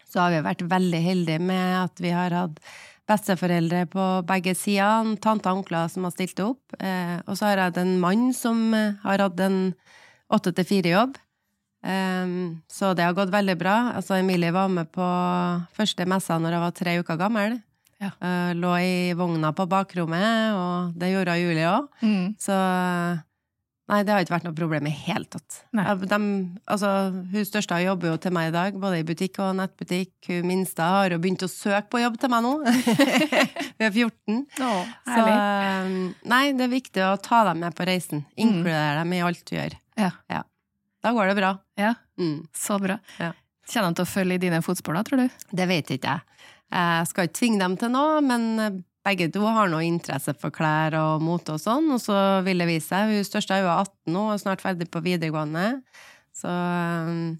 Så 0.08 0.24
har 0.24 0.34
vi 0.34 0.44
vært 0.46 0.64
veldig 0.70 1.00
heldige 1.04 1.42
med 1.42 1.74
at 1.84 2.02
vi 2.02 2.12
har 2.14 2.34
hatt 2.34 2.60
besteforeldre 3.08 3.86
på 3.88 4.06
begge 4.28 4.52
sider, 4.56 5.14
tanter 5.24 5.52
og 5.52 5.62
onkler 5.62 5.88
som 5.92 6.04
har 6.04 6.12
stilt 6.12 6.40
opp. 6.44 6.60
Eh, 6.80 7.16
og 7.24 7.38
så 7.38 7.48
har 7.48 7.56
jeg 7.56 7.70
hatt 7.70 7.80
en 7.80 7.96
mann 8.02 8.28
som 8.36 8.68
eh, 8.76 8.98
har 9.04 9.24
hatt 9.24 9.40
en 9.44 9.62
åtte 10.34 10.52
til 10.56 10.68
fire-jobb. 10.68 11.16
Eh, 11.88 12.34
så 12.68 12.92
det 12.96 13.06
har 13.06 13.16
gått 13.16 13.32
veldig 13.32 13.56
bra. 13.60 13.78
Altså, 13.96 14.18
Emilie 14.18 14.52
var 14.52 14.68
med 14.72 14.92
på 14.92 15.08
første 15.76 16.08
messa 16.08 16.36
når 16.40 16.58
jeg 16.58 16.64
var 16.66 16.76
tre 16.82 16.98
uker 17.00 17.20
gammel. 17.20 17.58
Ja. 17.98 18.12
Eh, 18.22 18.52
lå 18.54 18.74
i 18.78 19.14
vogna 19.18 19.50
på 19.56 19.66
bakrommet, 19.70 20.54
og 20.54 20.98
det 20.98 21.10
gjorde 21.14 21.38
Julie 21.40 21.70
òg. 21.70 21.88
Mm. 22.04 22.36
Så 22.38 22.54
Nei, 23.88 24.02
det 24.04 24.12
har 24.12 24.20
ikke 24.20 24.34
vært 24.34 24.44
noe 24.44 24.56
problem 24.56 24.86
i 24.90 24.92
hele 24.92 25.24
tatt. 25.32 25.62
De, 25.72 26.18
altså, 26.68 26.88
hun 27.32 27.46
største 27.48 27.78
jobber 27.80 28.10
jo 28.10 28.16
til 28.20 28.34
meg 28.36 28.50
i 28.50 28.52
dag, 28.52 28.74
både 28.82 28.98
i 29.00 29.06
butikk 29.08 29.38
og 29.40 29.54
nettbutikk. 29.56 30.12
Hun 30.28 30.44
minste 30.50 30.84
har 30.84 31.14
jo 31.14 31.18
begynt 31.22 31.44
å 31.46 31.48
søke 31.48 31.88
på 31.94 32.02
jobb 32.02 32.18
til 32.20 32.32
meg 32.34 32.44
nå. 32.44 32.52
hun 33.78 33.86
er 33.88 33.94
14. 33.94 34.42
Så 35.08 35.24
um, 35.24 35.96
nei, 36.34 36.42
det 36.58 36.66
er 36.66 36.72
viktig 36.74 37.04
å 37.06 37.14
ta 37.24 37.40
dem 37.48 37.64
med 37.64 37.76
på 37.78 37.86
reisen. 37.88 38.26
Inkludere 38.36 39.00
dem 39.00 39.16
i 39.16 39.22
alt 39.24 39.40
du 39.48 39.54
gjør. 39.56 39.78
Ja. 39.98 40.42
Da 41.02 41.14
går 41.16 41.32
det 41.32 41.38
bra. 41.40 41.54
Ja, 41.80 41.94
Mm. 42.18 42.40
så 42.52 42.74
bra. 42.82 42.96
Ja. 43.22 43.30
Kjenner 43.70 43.92
de 43.92 44.00
til 44.00 44.04
å 44.08 44.10
følge 44.10 44.34
i 44.36 44.40
dine 44.42 44.58
fotspor, 44.64 44.96
da, 44.98 45.04
tror 45.06 45.20
du? 45.22 45.34
Det 45.54 45.66
vet 45.70 45.92
ikke 45.94 46.16
jeg. 46.16 46.44
Jeg 46.74 47.06
skal 47.08 47.28
ikke 47.28 47.36
tvinge 47.38 47.60
dem 47.62 47.76
til 47.78 47.92
noe, 47.94 48.16
men 48.26 48.82
begge 49.08 49.30
to 49.32 49.46
har 49.48 49.70
noe 49.72 49.86
interesse 49.86 50.34
for 50.38 50.54
klær 50.54 50.96
og 50.98 51.24
mote 51.24 51.56
og 51.56 51.62
sånn, 51.62 51.88
og 51.94 52.00
så 52.02 52.18
vil 52.46 52.60
det 52.60 52.68
vise 52.68 52.90
seg. 52.90 53.12
Hun 53.12 53.26
største 53.26 53.56
er 53.56 53.64
jo 53.64 53.74
18 53.74 54.14
nå 54.14 54.28
og 54.28 54.36
er 54.36 54.40
snart 54.42 54.64
ferdig 54.64 54.88
på 54.92 55.02
videregående, 55.04 55.66
så, 56.36 56.52
um, 57.08 57.36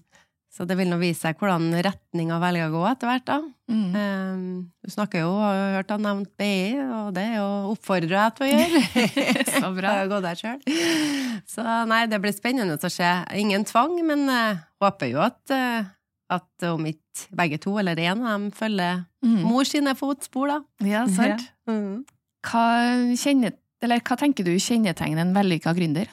så 0.49 0.65
det 0.67 0.75
vil 0.79 0.89
nå 0.91 0.97
vise 0.99 1.21
seg 1.21 1.39
hvordan 1.39 1.69
retninga 1.85 2.39
velger 2.41 2.67
å 2.67 2.73
gå 2.73 2.81
etter 2.89 3.11
hvert, 3.11 3.27
da. 3.29 3.37
Mm. 3.69 3.93
Um, 3.93 4.41
du 4.81 4.91
snakker 4.91 5.23
jo, 5.23 5.29
har 5.43 5.59
jo 5.59 5.67
hørt 5.77 5.93
han 5.93 6.05
nevnt 6.07 6.33
BI, 6.41 6.73
og 6.97 7.13
det 7.15 7.27
er 7.27 7.37
jo 7.37 7.49
oppfordrer 7.75 8.17
jeg 8.17 8.35
til 8.35 8.47
å 8.47 8.49
gjøre. 8.49 9.05
Så 9.59 9.71
bra. 9.77 9.93
gå 10.11 10.23
der 10.25 10.41
sjøl. 10.41 10.59
Så 11.47 11.79
nei, 11.91 12.01
det 12.09 12.21
blir 12.23 12.35
spennende 12.35 12.79
å 12.81 12.91
se. 12.91 13.13
Ingen 13.37 13.67
tvang, 13.69 13.99
men 14.09 14.25
jeg 14.33 14.59
håper 14.81 15.13
jo 15.13 15.21
at, 15.29 15.41
eh, 15.53 15.93
at 16.29 16.65
om 16.69 16.85
ikke 16.85 17.27
begge 17.35 17.57
to 17.61 17.73
eller 17.81 17.97
én 17.99 18.21
av 18.23 18.35
dem 18.37 18.51
følger 18.55 19.05
Mm. 19.25 19.41
mor 19.43 19.65
sine 19.67 19.91
fotspor, 19.99 20.47
da. 20.47 20.59
Ja, 20.87 21.01
sant. 21.11 21.41
Mm. 21.67 22.05
Hva, 22.47 22.61
kjenner, 23.19 23.51
eller, 23.83 23.99
hva 23.99 24.15
tenker 24.15 24.45
du 24.47 24.53
kjennetegner 24.55 25.25
en 25.25 25.33
vellykka 25.35 25.73
gründer? 25.75 26.07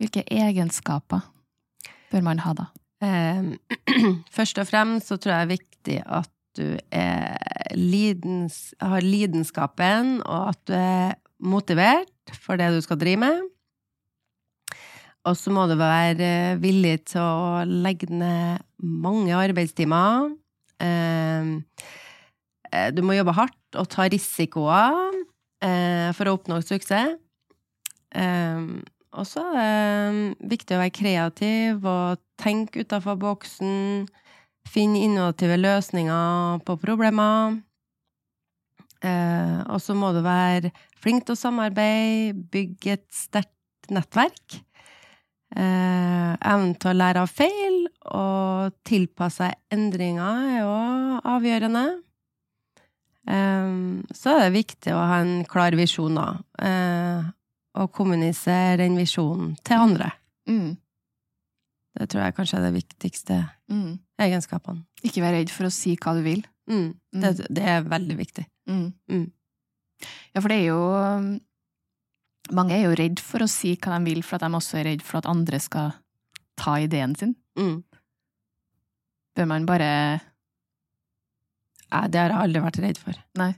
Hvilke 0.00 0.22
egenskaper 0.24 1.20
bør 2.12 2.22
man 2.24 2.38
ha 2.40 2.54
da? 2.56 2.66
Eh, 3.04 3.52
først 4.36 4.58
og 4.62 4.66
fremst 4.70 5.08
så 5.12 5.18
tror 5.20 5.34
jeg 5.34 5.48
det 5.48 5.58
er 5.58 5.58
viktig 5.58 5.98
at 6.06 6.32
du 6.56 7.76
lidens, 7.76 8.74
har 8.80 9.04
lidenskapen, 9.04 10.22
og 10.24 10.54
at 10.54 10.60
du 10.68 10.72
er 10.78 11.14
motivert 11.44 12.32
for 12.40 12.56
det 12.56 12.70
du 12.72 12.80
skal 12.80 12.96
drive 13.00 13.20
med. 13.20 13.42
Og 15.26 15.34
så 15.34 15.50
må 15.50 15.66
du 15.66 15.74
være 15.78 16.56
villig 16.62 17.00
til 17.10 17.22
å 17.22 17.62
legge 17.66 18.08
ned 18.14 18.62
mange 18.78 19.34
arbeidstimer. 19.34 20.30
Eh, 20.82 21.48
eh, 22.70 22.90
du 22.94 23.02
må 23.02 23.16
jobbe 23.16 23.34
hardt 23.34 23.78
og 23.80 23.88
ta 23.90 24.06
risikoer 24.12 25.16
eh, 25.64 26.12
for 26.14 26.28
å 26.30 26.36
oppnå 26.38 26.60
suksess. 26.62 27.16
Eh, 28.14 28.68
og 29.16 29.24
så 29.26 29.42
er 29.56 30.12
det 30.12 30.50
viktig 30.52 30.76
å 30.76 30.82
være 30.82 30.94
kreativ 30.94 31.86
og 31.88 32.22
tenke 32.38 32.84
utafor 32.84 33.18
boksen. 33.18 34.06
Finne 34.66 35.02
innovative 35.06 35.56
løsninger 35.58 36.62
på 36.66 36.76
problemer. 36.82 37.58
Eh, 39.02 39.58
og 39.70 39.80
så 39.82 39.96
må 39.96 40.12
du 40.14 40.22
være 40.24 40.72
flink 41.02 41.26
til 41.26 41.36
å 41.36 41.40
samarbeide, 41.40 42.36
bygge 42.52 42.96
et 42.96 43.06
sterkt 43.14 43.90
nettverk. 43.92 44.60
Eh, 45.54 46.32
evnen 46.42 46.72
til 46.74 46.90
å 46.90 46.96
lære 46.96 47.22
av 47.22 47.30
feil 47.30 47.84
og 48.10 48.74
tilpasse 48.84 49.44
seg 49.46 49.54
endringer 49.72 50.26
er 50.26 50.56
jo 50.64 50.72
avgjørende. 51.36 51.84
Eh, 53.26 53.70
så 54.14 54.34
er 54.34 54.42
det 54.46 54.56
viktig 54.58 54.94
å 54.94 55.04
ha 55.10 55.20
en 55.22 55.44
klar 55.48 55.76
visjon, 55.78 56.18
da. 56.18 56.26
Eh, 56.62 57.30
og 57.76 57.92
kommunisere 57.92 58.78
den 58.80 58.96
visjonen 58.98 59.54
til 59.66 59.76
andre. 59.86 60.10
Mm. 60.48 60.76
Det 61.96 62.08
tror 62.12 62.26
jeg 62.26 62.36
kanskje 62.36 62.58
er 62.58 62.66
det 62.66 62.74
viktigste 62.82 63.36
Mm. 63.70 63.98
egenskapene. 64.20 64.84
Ikke 65.02 65.22
være 65.24 65.40
redd 65.40 65.50
for 65.50 65.66
å 65.66 65.72
si 65.72 65.96
hva 65.96 66.14
du 66.14 66.22
vil. 66.22 66.44
Mm. 66.70 66.94
Det, 67.12 67.46
det 67.50 67.62
er 67.64 67.82
veldig 67.82 68.16
viktig. 68.18 68.44
Mm. 68.68 68.92
Mm. 69.10 69.32
Ja, 70.34 70.40
for 70.40 70.48
det 70.48 70.58
er 70.60 70.66
jo 70.66 70.80
Mange 72.54 72.76
er 72.76 72.86
jo 72.86 72.96
redd 72.98 73.20
for 73.22 73.42
å 73.42 73.50
si 73.50 73.74
hva 73.74 73.96
de 73.96 74.10
vil, 74.12 74.22
for 74.22 74.38
at 74.38 74.46
de 74.46 74.58
også 74.58 74.80
er 74.80 74.90
redd 74.92 75.04
for 75.04 75.20
at 75.20 75.28
andre 75.30 75.60
skal 75.62 75.94
ta 76.56 76.76
ideen 76.82 77.14
sin. 77.18 77.34
Mm. 77.58 77.80
Bør 79.36 79.50
man 79.50 79.68
bare 79.68 79.90
Nei, 81.86 82.08
det 82.10 82.18
har 82.18 82.32
jeg 82.32 82.42
aldri 82.42 82.60
vært 82.64 82.78
redd 82.82 82.98
for. 82.98 83.18
Nei. 83.38 83.52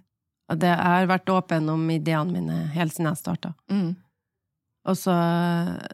Og 0.53 0.59
det, 0.61 0.69
jeg 0.69 0.93
har 0.93 1.09
vært 1.09 1.31
åpen 1.33 1.69
om 1.73 1.81
ideene 1.91 2.33
mine 2.33 2.59
helt 2.75 2.95
siden 2.95 3.11
jeg 3.11 3.23
starta. 3.23 3.55
mm. 3.73 3.97
Og 4.89 4.97
så 4.97 5.13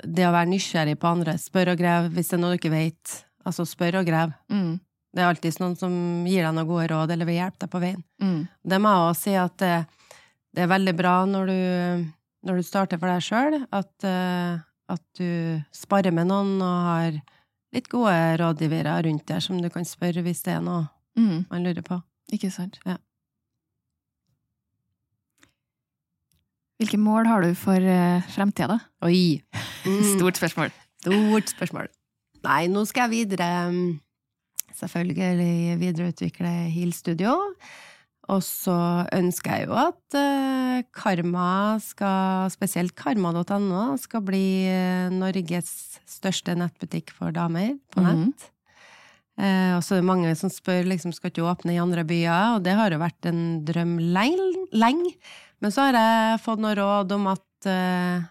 det 0.07 0.23
å 0.23 0.31
være 0.31 0.53
nysgjerrig 0.53 0.95
på 1.03 1.09
andre, 1.11 1.33
spør 1.41 1.73
og 1.73 1.81
grev 1.81 2.05
hvis 2.15 2.29
det 2.31 2.37
er 2.37 2.43
noe 2.45 2.53
du 2.53 2.61
ikke 2.61 2.71
vet. 2.71 3.15
Altså, 3.43 3.65
spør 3.67 3.99
og 3.99 4.07
grev. 4.07 4.35
Mm. 4.53 4.77
Det 5.15 5.23
er 5.23 5.31
alltid 5.31 5.59
noen 5.63 5.75
som 5.79 5.95
gir 6.29 6.45
deg 6.45 6.55
noen 6.55 6.69
gode 6.69 6.87
råd, 6.93 7.15
eller 7.15 7.27
vil 7.27 7.41
hjelpe 7.41 7.65
deg 7.65 7.73
på 7.73 7.81
veien. 7.83 8.05
Mm. 8.23 8.45
Det 8.71 8.79
må 8.83 8.93
jeg 8.93 9.09
også 9.09 9.25
si 9.25 9.35
at 9.41 9.57
det, 9.63 9.73
det 10.55 10.63
er 10.63 10.71
veldig 10.71 10.95
bra 10.99 11.15
når 11.27 11.51
du, 11.51 11.59
når 12.45 12.61
du 12.61 12.67
starter 12.67 13.01
for 13.01 13.09
deg 13.09 13.23
sjøl, 13.25 13.57
at, 13.73 14.05
eh, 14.05 14.59
at 14.93 15.05
du 15.19 15.63
sparer 15.75 16.13
med 16.13 16.29
noen 16.29 16.59
og 16.63 16.89
har 16.91 17.17
litt 17.75 17.89
gode 17.91 18.15
rådgivere 18.39 18.99
rundt 19.07 19.25
deg 19.27 19.43
som 19.43 19.59
du 19.63 19.71
kan 19.73 19.87
spørre 19.89 20.23
hvis 20.23 20.45
det 20.47 20.59
er 20.59 20.65
noe 20.65 20.87
Mm. 21.17 21.45
man 21.49 21.63
lurer 21.63 21.83
på. 21.87 22.01
Ikke 22.35 22.49
sant? 22.51 22.81
Ja. 22.85 22.97
Hvilke 26.81 26.99
mål 26.99 27.29
har 27.31 27.45
du 27.45 27.53
for 27.55 27.79
uh, 27.79 28.25
fremtida, 28.35 28.77
da? 28.77 28.81
Oi! 29.07 29.41
Mm. 29.85 29.99
Stort 30.17 30.39
spørsmål. 30.41 30.71
Stort 31.05 31.51
spørsmål. 31.53 31.91
Nei, 32.47 32.63
nå 32.73 32.87
skal 32.89 33.11
jeg 33.13 33.29
videre 33.29 33.49
mm, 33.69 33.99
Selvfølgelig 34.79 35.75
videreutvikle 35.77 36.53
Heal 36.73 36.95
Studio. 36.97 37.35
Og 38.33 38.41
så 38.41 38.75
ønsker 39.13 39.59
jeg 39.59 39.69
jo 39.69 39.77
at 39.77 40.17
eh, 40.17 40.81
Karma 40.97 41.77
skal, 41.85 42.49
spesielt 42.55 42.95
karma.no, 42.97 43.85
skal 44.01 44.25
bli 44.25 44.65
eh, 44.71 45.13
Norges 45.13 46.01
største 46.09 46.57
nettbutikk 46.57 47.13
for 47.13 47.35
damer 47.37 47.75
på 47.93 48.05
nett. 48.05 48.23
nett. 48.25 48.51
Eh, 49.35 49.73
og 49.75 49.83
så 49.85 49.97
er 49.97 50.03
det 50.03 50.09
mange 50.09 50.35
som 50.39 50.53
spør 50.53 50.87
liksom, 50.89 51.13
skal 51.13 51.33
ikke 51.33 51.45
åpne 51.51 51.75
i 51.75 51.81
andre 51.83 52.07
byer, 52.07 52.57
og 52.57 52.65
det 52.65 52.77
har 52.79 52.95
jo 52.95 53.03
vært 53.03 53.29
en 53.29 53.43
drøm 53.67 53.97
lenge. 54.15 54.69
lenge. 54.73 55.17
Men 55.61 55.75
så 55.75 55.89
har 55.89 55.99
jeg 55.99 56.45
fått 56.45 56.63
noe 56.63 56.77
råd 56.79 57.13
om 57.17 57.29
at 57.33 57.69
eh, 57.69 58.25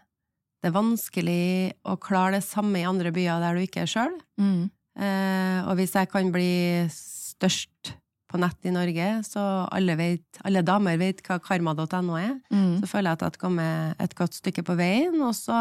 det 0.64 0.70
er 0.72 0.78
vanskelig 0.78 1.74
å 1.92 1.98
klare 2.00 2.40
det 2.40 2.48
samme 2.48 2.80
i 2.80 2.88
andre 2.88 3.12
byer 3.14 3.44
der 3.44 3.58
du 3.58 3.66
ikke 3.66 3.84
er 3.84 3.92
sjøl. 3.92 4.16
Mm. 4.40 4.72
Eh, 4.94 5.60
og 5.68 5.76
hvis 5.80 5.96
jeg 5.98 6.10
kan 6.12 6.30
bli 6.32 6.86
størst 6.94 7.98
på 8.34 8.40
nett 8.42 8.66
i 8.66 8.72
Norge, 8.74 9.08
så 9.28 9.44
alle, 9.70 9.94
vet, 10.00 10.26
alle 10.44 10.64
damer 10.66 10.98
vet 10.98 11.22
hva 11.28 11.38
karma.no 11.44 12.18
er, 12.18 12.34
Mm. 12.50 12.80
så 12.82 12.90
føler 12.90 13.12
jeg 13.12 13.20
at 13.20 13.28
jeg 13.28 13.30
har 13.30 13.38
kommet 13.46 14.02
et 14.02 14.16
godt 14.18 14.34
stykke 14.42 14.64
på 14.66 14.74
veien. 14.80 15.22
Og 15.22 15.36
så 15.38 15.60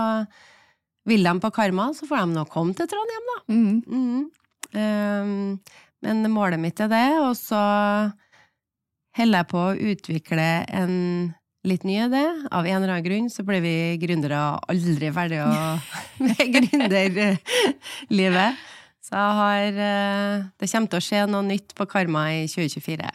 vil 1.09 1.25
de 1.27 1.33
på 1.43 1.51
Karma, 1.53 1.91
så 1.95 2.07
får 2.09 2.19
de 2.25 2.33
nå 2.39 2.45
komme 2.49 2.73
til 2.79 2.89
Trondheim, 2.89 3.27
da. 3.31 3.39
Mm. 3.53 3.83
Mm. 3.87 4.23
Um, 4.73 5.61
men 6.03 6.25
målet 6.33 6.59
mitt 6.63 6.81
er 6.81 6.89
det, 6.91 7.07
og 7.21 7.35
så 7.39 7.61
holder 9.19 9.39
jeg 9.43 9.51
på 9.53 9.61
å 9.61 9.77
utvikle 9.93 10.47
en 10.73 10.95
litt 11.69 11.85
ny 11.87 11.99
idé. 12.07 12.23
Av 12.51 12.65
en 12.67 12.79
eller 12.79 12.95
annen 12.97 13.05
grunn 13.07 13.29
så 13.31 13.45
blir 13.47 13.61
vi 13.63 13.75
gründere 14.03 14.39
aldri 14.73 15.09
ferdige 15.15 15.47
med 16.25 16.43
gründerlivet. 16.57 17.35
Så 19.03 19.17
jeg 19.19 19.39
har 19.39 19.81
eh, 19.83 20.45
Det 20.61 20.69
kommer 20.71 20.93
til 20.93 21.01
å 21.01 21.05
skje 21.09 21.25
noe 21.31 21.43
nytt 21.47 21.75
på 21.79 21.87
Karma 21.91 22.27
i 22.37 22.45
2024. 22.51 23.09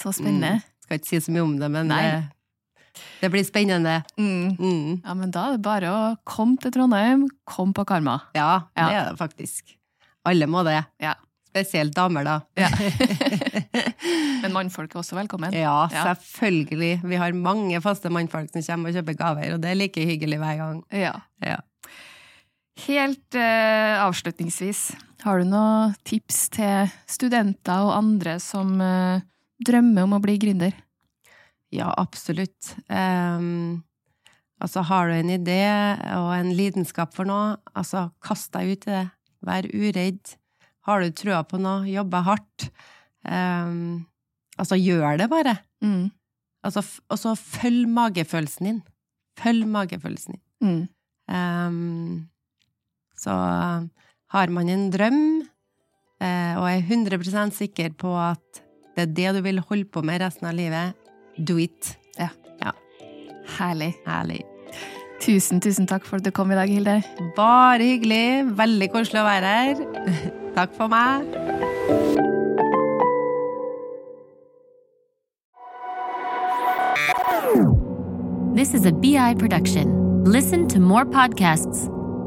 Så 0.00 0.12
spennende. 0.16 0.56
Mm. 0.58 0.66
Skal 0.84 0.98
ikke 1.00 1.10
si 1.12 1.20
så 1.22 1.34
mye 1.34 1.44
om 1.46 1.54
det, 1.60 1.68
men 1.74 1.88
Nei. 1.92 2.00
det, 2.08 3.00
det 3.22 3.30
blir 3.34 3.46
spennende. 3.46 4.00
Mm. 4.18 4.56
Mm. 4.58 4.90
Ja, 5.04 5.14
men 5.14 5.30
da 5.34 5.46
er 5.50 5.56
det 5.58 5.62
bare 5.66 5.92
å 5.94 6.02
komme 6.28 6.58
til 6.62 6.74
Trondheim, 6.74 7.28
kom 7.48 7.74
på 7.76 7.84
Karma. 7.88 8.18
Ja, 8.36 8.64
Ja. 8.74 8.88
det 8.88 8.98
er 8.98 9.08
det 9.12 9.18
faktisk. 9.22 9.74
Alle 10.28 10.48
må 10.50 10.64
det. 10.66 10.80
Ja. 11.02 11.14
Spesielt 11.48 11.94
damer, 11.96 12.26
da. 12.26 12.34
Ja. 12.60 12.68
Men 14.42 14.52
mannfolk 14.54 14.92
er 14.94 15.00
også 15.00 15.16
velkommen. 15.16 15.54
Ja, 15.56 15.86
selvfølgelig. 15.90 17.00
Vi 17.08 17.18
har 17.18 17.32
mange 17.34 17.80
faste 17.82 18.10
mannfolk 18.12 18.50
som 18.52 18.62
kommer 18.66 18.92
og 18.92 18.98
kjøper 18.98 19.16
gaver, 19.18 19.54
og 19.56 19.62
det 19.64 19.70
er 19.72 19.78
like 19.80 20.04
hyggelig 20.10 20.38
hver 20.42 20.58
gang. 20.60 20.82
Ja. 20.94 21.14
Ja. 21.42 21.56
Helt 22.84 23.34
uh, 23.34 24.04
avslutningsvis, 24.04 24.82
har 25.24 25.40
du 25.40 25.48
noen 25.50 25.94
tips 26.06 26.44
til 26.54 26.92
studenter 27.10 27.86
og 27.86 27.96
andre 27.96 28.36
som 28.42 28.76
eh, 28.82 29.24
drømmer 29.66 30.06
om 30.06 30.16
å 30.18 30.22
bli 30.22 30.36
gründer? 30.40 30.76
Ja, 31.74 31.90
absolutt. 31.98 32.74
Um, 32.88 33.82
altså, 34.62 34.84
har 34.88 35.10
du 35.10 35.16
en 35.16 35.32
idé 35.34 35.62
og 36.16 36.30
en 36.36 36.52
lidenskap 36.56 37.16
for 37.16 37.28
noe, 37.28 37.56
altså, 37.74 38.08
kast 38.24 38.52
deg 38.54 38.72
ut 38.72 38.86
i 38.88 38.94
det. 38.94 39.06
Vær 39.44 39.68
uredd. 39.70 40.36
Har 40.88 41.02
du 41.02 41.12
trua 41.12 41.42
på 41.46 41.60
noe, 41.60 41.84
jobbe 41.90 42.22
hardt. 42.24 42.70
Um, 43.26 44.06
altså, 44.56 44.78
gjør 44.78 45.20
det 45.20 45.28
bare. 45.32 45.58
Mm. 45.84 46.08
Altså, 46.64 46.82
og 47.10 47.20
så 47.20 47.34
følg 47.38 47.90
magefølelsen 47.90 48.70
din. 48.70 48.80
Følg 49.38 49.68
magefølelsen 49.70 50.38
din. 50.38 50.44
Mm. 50.64 50.80
Um, 51.28 52.28
så 53.18 53.34
har 54.34 54.52
man 54.52 54.68
en 54.68 54.88
drøm, 54.92 55.22
eh, 56.20 56.54
og 56.58 56.66
er 56.70 56.82
100% 56.82 57.56
sikker 57.56 57.94
på 57.98 58.12
at 58.18 58.64
det 58.96 59.06
er 59.06 59.14
det 59.14 59.38
du 59.38 59.44
vil 59.46 59.62
holde 59.70 59.88
på 59.88 60.02
med 60.02 60.20
resten 60.24 60.50
av 60.50 60.56
livet, 60.58 60.94
do 61.38 61.58
it. 61.62 61.94
Herlig. 63.56 63.94
Herlig. 64.06 64.42
Tusen, 65.20 65.60
tusen 65.60 65.88
takk 65.88 66.06
for 66.06 66.20
at 66.20 66.26
du 66.26 66.30
kom 66.34 66.52
i 66.52 66.58
dag, 66.58 66.70
Hilde. 66.70 67.00
Bare 67.36 67.82
hyggelig. 67.82 68.46
Veldig 68.58 68.90
koselig 68.92 69.22
å 69.22 69.26
være 69.26 69.54
her. 69.56 69.82
Takk 70.58 70.74
for 70.78 70.90
meg. 70.90 71.26
This 78.54 78.74
is 78.74 78.86
a 78.86 78.92
BI 78.92 79.34
production. 79.38 80.24
Listen 80.24 80.66
to 80.68 80.80
more 80.80 81.04
podcasts. 81.04 81.88